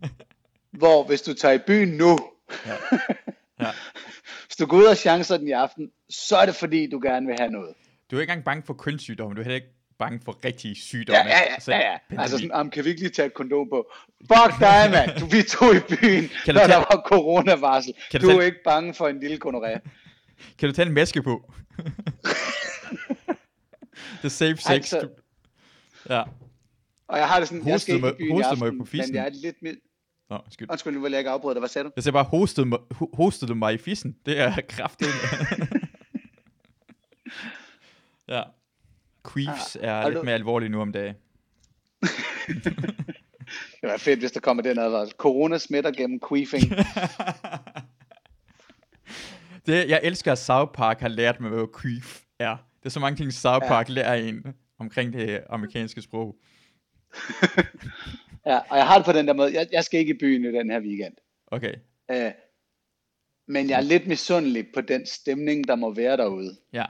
[0.81, 2.19] Hvor hvis du tager i byen nu,
[2.67, 2.75] ja.
[3.61, 3.71] Ja.
[4.47, 7.27] hvis du går ud og chancer den i aften, så er det fordi, du gerne
[7.27, 7.75] vil have noget.
[8.11, 9.75] Du er ikke engang bange for kønssygdomme, du er heller ikke
[10.05, 11.19] bange for rigtige sygdomme.
[11.19, 11.55] Ja, ja, ja.
[11.55, 12.21] Altså, ja, ja.
[12.23, 13.93] altså sådan, um, kan vi ikke lige tage et kondom på?
[14.21, 15.11] Fuck dig, mand.
[15.21, 16.69] Du, vi tog i byen, kan når tage...
[16.69, 17.95] der var coronavarsel.
[18.11, 18.43] Kan du, du tage...
[18.43, 19.79] er ikke bange for en lille gonorrhea.
[20.59, 21.35] Kan du tage en maske på?
[24.23, 24.69] det er safe sex.
[24.69, 25.09] Altså, du...
[26.15, 26.23] Ja.
[27.09, 29.13] Og jeg har det sådan, jeg skal ikke i byen i aften, på fissen.
[29.13, 29.75] men jeg er lidt mere...
[30.31, 30.71] Nå, undskyld.
[30.71, 31.61] Undskyld, nu vil jeg ikke afbryde dig.
[31.61, 31.93] Hvad sagde du?
[31.97, 32.79] Jeg sagde bare, hostede,
[33.15, 34.17] hostede du mig i fissen?
[34.27, 35.11] Det er kraftigt.
[38.29, 38.43] ja.
[39.33, 40.23] Queefs ah, er lidt du...
[40.23, 41.15] mere alvorlige nu om dagen.
[43.81, 45.15] det var fedt, hvis der kommer den advarsel.
[45.17, 46.63] Corona smitter gennem queefing.
[49.67, 52.57] det, jeg elsker, at South Park har lært mig, hvad queef er.
[52.79, 53.95] Det er så mange ting, South Park ja.
[53.95, 56.37] lærer en omkring det amerikanske sprog.
[58.47, 59.55] ja, og jeg har det på den der måde.
[59.55, 61.15] Jeg, jeg skal ikke i byen i den her weekend.
[61.47, 61.75] Okay.
[62.13, 62.31] Uh,
[63.49, 66.57] men jeg er lidt misundelig på den stemning, der må være derude.
[66.73, 66.85] Ja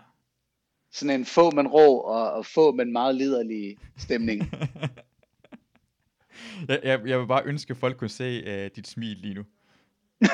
[0.93, 4.41] sådan en få, men rå og, og få, men meget liderlig stemning.
[6.69, 9.45] jeg, jeg, jeg vil bare ønske, at folk kunne se uh, dit smil lige nu.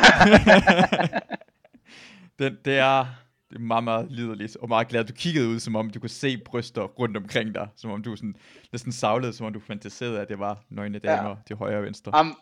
[2.39, 3.07] det, det, er,
[3.51, 5.05] det er meget, meget liderligt, og meget glad.
[5.05, 8.17] Du kiggede ud, som om du kunne se bryster rundt omkring dig, som om du
[8.17, 8.37] sådan,
[8.73, 11.35] næsten savlede, som om du fantaserede, at det var nøgne damer ja.
[11.47, 12.21] til højre og venstre.
[12.21, 12.37] Um,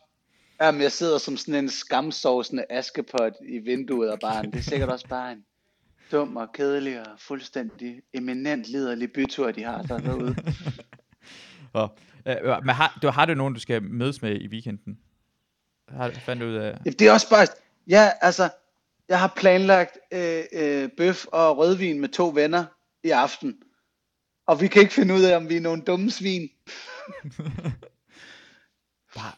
[0.60, 4.88] jamen, jeg sidder som sådan en skamsovsende askepot i vinduet og bare, det er sikkert
[4.88, 5.44] også bare en
[6.12, 10.36] dum og kedelig og fuldstændig eminent liderlig bytur, de har der derude.
[11.72, 11.98] og,
[12.28, 14.98] øh, men har, du, har du nogen, du skal mødes med i weekenden?
[15.88, 16.78] Har, fandt du ud af...
[16.84, 17.46] Det er også bare...
[17.88, 18.50] Ja, altså,
[19.08, 22.64] jeg har planlagt øh, øh, bøf og rødvin med to venner
[23.04, 23.62] i aften.
[24.46, 26.48] Og vi kan ikke finde ud af, om vi er nogle dumme svin.
[29.16, 29.32] bare...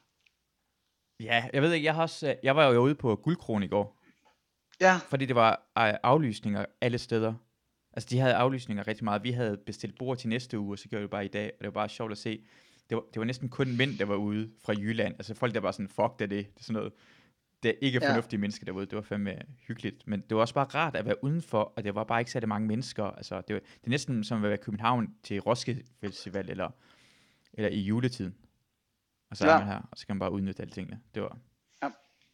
[1.20, 2.36] Ja, jeg ved ikke, jeg har også...
[2.42, 3.97] Jeg var jo ude på Guldkron i går.
[4.80, 5.00] Ja.
[5.08, 7.34] Fordi det var aflysninger alle steder.
[7.92, 9.24] Altså, de havde aflysninger rigtig meget.
[9.24, 11.52] Vi havde bestilt bord til næste uge, og så gjorde vi det bare i dag.
[11.58, 12.44] Og det var bare sjovt at se.
[12.90, 15.14] Det var, det var næsten kun mænd, der var ude fra Jylland.
[15.14, 16.46] Altså, folk, der var sådan, fuck det er det.
[16.54, 16.92] Det er sådan noget.
[17.62, 18.40] Det er ikke fornuftige ja.
[18.40, 18.86] mennesker derude.
[18.86, 20.06] Det var fandme hyggeligt.
[20.06, 22.48] Men det var også bare rart at være udenfor, og det var bare ikke særlig
[22.48, 23.04] mange mennesker.
[23.04, 26.70] Altså, det, var, det er næsten som at være i København til Roskilde Festival, eller,
[27.52, 28.34] eller i juletiden.
[29.30, 29.54] Og så ja.
[29.54, 31.00] er man her, og så kan man bare udnytte alle tingene.
[31.14, 31.38] Det var,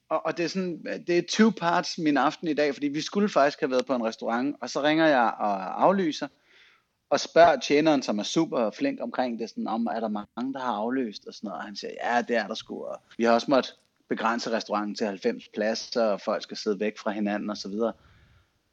[0.08, 3.00] og, og det er sådan, det er two parts min aften i dag, fordi vi
[3.00, 6.28] skulle faktisk have været på en restaurant, og så ringer jeg og aflyser,
[7.10, 10.60] og spørger tjeneren, som er super flink omkring det, sådan, om er der mange, der
[10.60, 13.24] har afløst, og sådan noget, og han siger, ja, det er der sgu, og vi
[13.24, 13.74] har også måttet
[14.08, 17.92] begrænse restauranten til 90 pladser, og folk skal sidde væk fra hinanden, og så videre.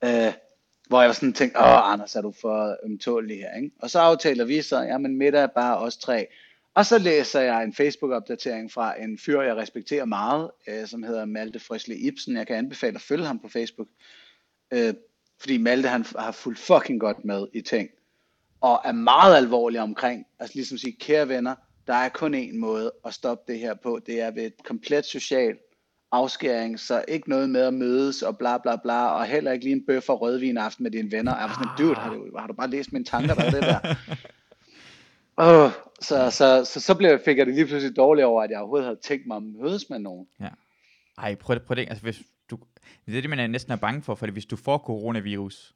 [0.03, 0.33] Øh,
[0.87, 3.71] hvor jeg var sådan tænkte, åh Anders, er du for ømtålig her, ikke?
[3.79, 6.27] Og så aftaler vi så, ja, men middag er bare os tre,
[6.75, 11.25] og så læser jeg en Facebook-opdatering fra en fyr, jeg respekterer meget, øh, som hedder
[11.25, 12.37] Malte Frøsle Ibsen.
[12.37, 13.87] Jeg kan anbefale at følge ham på Facebook.
[14.73, 14.93] Øh,
[15.39, 17.89] fordi Malte han har fulgt fucking godt med i ting.
[18.61, 21.55] Og er meget alvorlig omkring, altså ligesom sige, kære venner,
[21.87, 23.99] der er kun én måde at stoppe det her på.
[24.05, 25.57] Det er ved et komplet social
[26.11, 29.75] afskæring, så ikke noget med at mødes og bla bla bla, og heller ikke lige
[29.75, 31.37] en bøf og rødvin aften med dine venner.
[31.37, 33.79] Jeg var sådan, dude, har du, har du bare læst mine tanker, der det der?
[35.37, 35.71] Oh,
[36.01, 38.85] så, så, så, så blev, fik jeg det lige pludselig dårligt over, at jeg overhovedet
[38.85, 40.27] havde tænkt mig at mødes med nogen.
[40.39, 40.49] Ja.
[41.17, 41.89] Ej, prøv, prøv det.
[41.89, 42.59] Altså, hvis du,
[43.05, 45.75] det er det, man er næsten er bange for, fordi hvis du får coronavirus,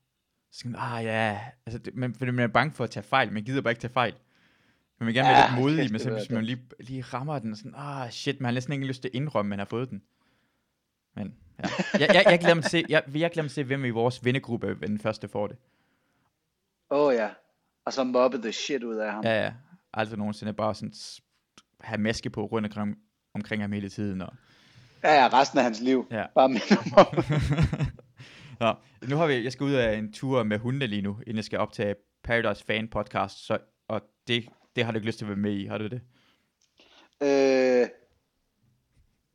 [0.51, 3.03] så skal man, ah ja, altså, det, man, fordi man er bange for at tage
[3.03, 4.14] fejl, man gider bare ikke tage fejl.
[4.14, 7.39] Men man vil gerne ja, være lidt modig, men så hvis man lige, lige rammer
[7.39, 9.66] den, og sådan, ah shit, man har næsten ikke lyst til at indrømme, man har
[9.66, 10.01] fået den.
[11.16, 11.70] Men, ja.
[11.93, 14.78] jeg, jeg, jeg, glæder mig til jeg, jeg glæder mig til hvem i vores vennegruppe
[14.88, 15.58] den første får det.
[16.91, 17.30] Åh oh, ja,
[17.86, 19.23] og så mobbe the shit ud af ham.
[19.23, 19.53] Ja, ja
[19.95, 20.93] aldrig nogensinde bare sådan
[21.81, 22.95] have maske på rundt omkring,
[23.33, 24.21] omkring ham hele tiden.
[24.21, 24.33] Og...
[25.03, 26.07] Ja, ja, resten af hans liv.
[26.11, 26.25] Ja.
[26.36, 26.59] Bare med
[28.59, 28.73] Nå,
[29.09, 31.43] nu har vi, jeg skal ud af en tur med hundene lige nu, inden jeg
[31.43, 33.57] skal optage Paradise Fan Podcast, så,
[33.88, 36.01] og det, det har du ikke lyst til at være med i, har du det?
[37.21, 37.88] Øh,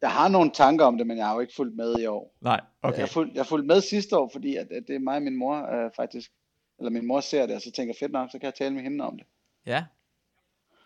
[0.02, 2.36] jeg har nogle tanker om det, men jeg har jo ikke fulgt med i år.
[2.40, 2.96] Nej, okay.
[2.96, 5.22] Jeg har fulgt, jeg fulgt med sidste år, fordi at, at det er mig og
[5.22, 6.32] min mor øh, faktisk,
[6.80, 8.82] eller min mor ser det, og så tænker fedt nok, så kan jeg tale med
[8.82, 9.26] hende om det.
[9.66, 9.84] Ja,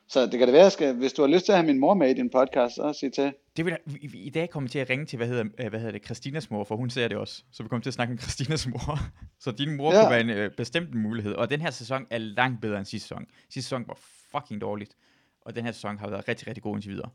[0.09, 1.95] så det kan det være, skal, hvis du har lyst til at have min mor
[1.95, 3.33] med i din podcast, så sig til.
[3.57, 5.93] Det vil, i, I dag kommer til at ringe til, hvad hedder, øh, hvad hedder
[5.93, 7.43] det, Christinas mor, for hun ser det også.
[7.53, 8.99] Så vi kommer til at snakke med Christinas mor.
[9.45, 10.01] så din mor ja.
[10.01, 11.33] kunne være en øh, bestemt mulighed.
[11.33, 13.27] Og den her sæson er langt bedre end sidste sæson.
[13.49, 13.99] Sidste sæson var
[14.31, 14.97] fucking dårligt.
[15.41, 17.11] Og den her sæson har været rigtig, rigtig god indtil videre.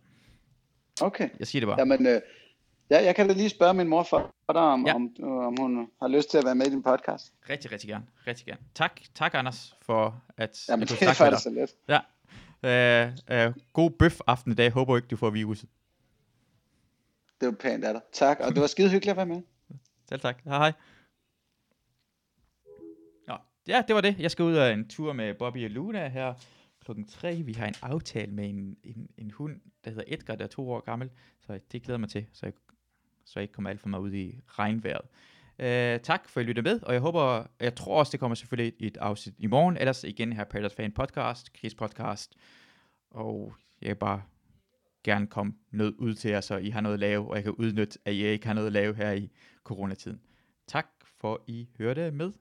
[1.01, 1.29] Okay.
[1.39, 1.79] Jeg siger det bare.
[1.79, 2.21] Jamen, øh,
[2.89, 4.95] ja, jeg kan da lige spørge min mor for dig, om, Ja.
[4.95, 7.33] om, øh, om hun har lyst til at være med i din podcast.
[7.49, 8.05] Rigtig, rigtig gerne.
[8.27, 8.59] Rigtig gerne.
[8.75, 11.39] Tak, tak Anders, for at Jamen, jeg kunne det snakke med dig.
[11.39, 11.75] så let.
[11.87, 11.99] Ja.
[12.63, 14.71] Øh, øh, god bøf aften i dag.
[14.71, 15.69] Håber ikke, du får viruset.
[17.41, 18.01] Det var pænt af dig.
[18.13, 19.41] Tak, og det var skide hyggeligt at være med.
[20.09, 20.43] Selv tak.
[20.43, 20.71] Hej hej.
[23.27, 23.35] Nå,
[23.67, 24.15] ja, det var det.
[24.19, 26.33] Jeg skal ud af en tur med Bobby og Luna her
[26.83, 27.35] klokken 3.
[27.35, 30.71] Vi har en aftale med en, en, en hund, der hedder Edgar, der er to
[30.71, 31.09] år gammel.
[31.39, 32.53] Så det glæder jeg mig til, så jeg,
[33.29, 35.05] så jeg ikke kommer alt for meget ud i regnvejret.
[35.59, 38.35] Uh, tak for at I lyttede med, og jeg håber, jeg tror også, det kommer
[38.35, 39.77] selvfølgelig et, et afsnit i morgen.
[39.77, 42.35] Ellers igen her Paradise Fan Podcast, Chris Podcast.
[43.11, 44.21] Og jeg vil bare
[45.03, 47.53] gerne komme noget ud til jer, så I har noget at lave, og jeg kan
[47.53, 49.31] udnytte, at I ikke har noget at lave her i
[49.63, 50.21] coronatiden.
[50.67, 50.87] Tak
[51.19, 52.31] for, at I hørte med.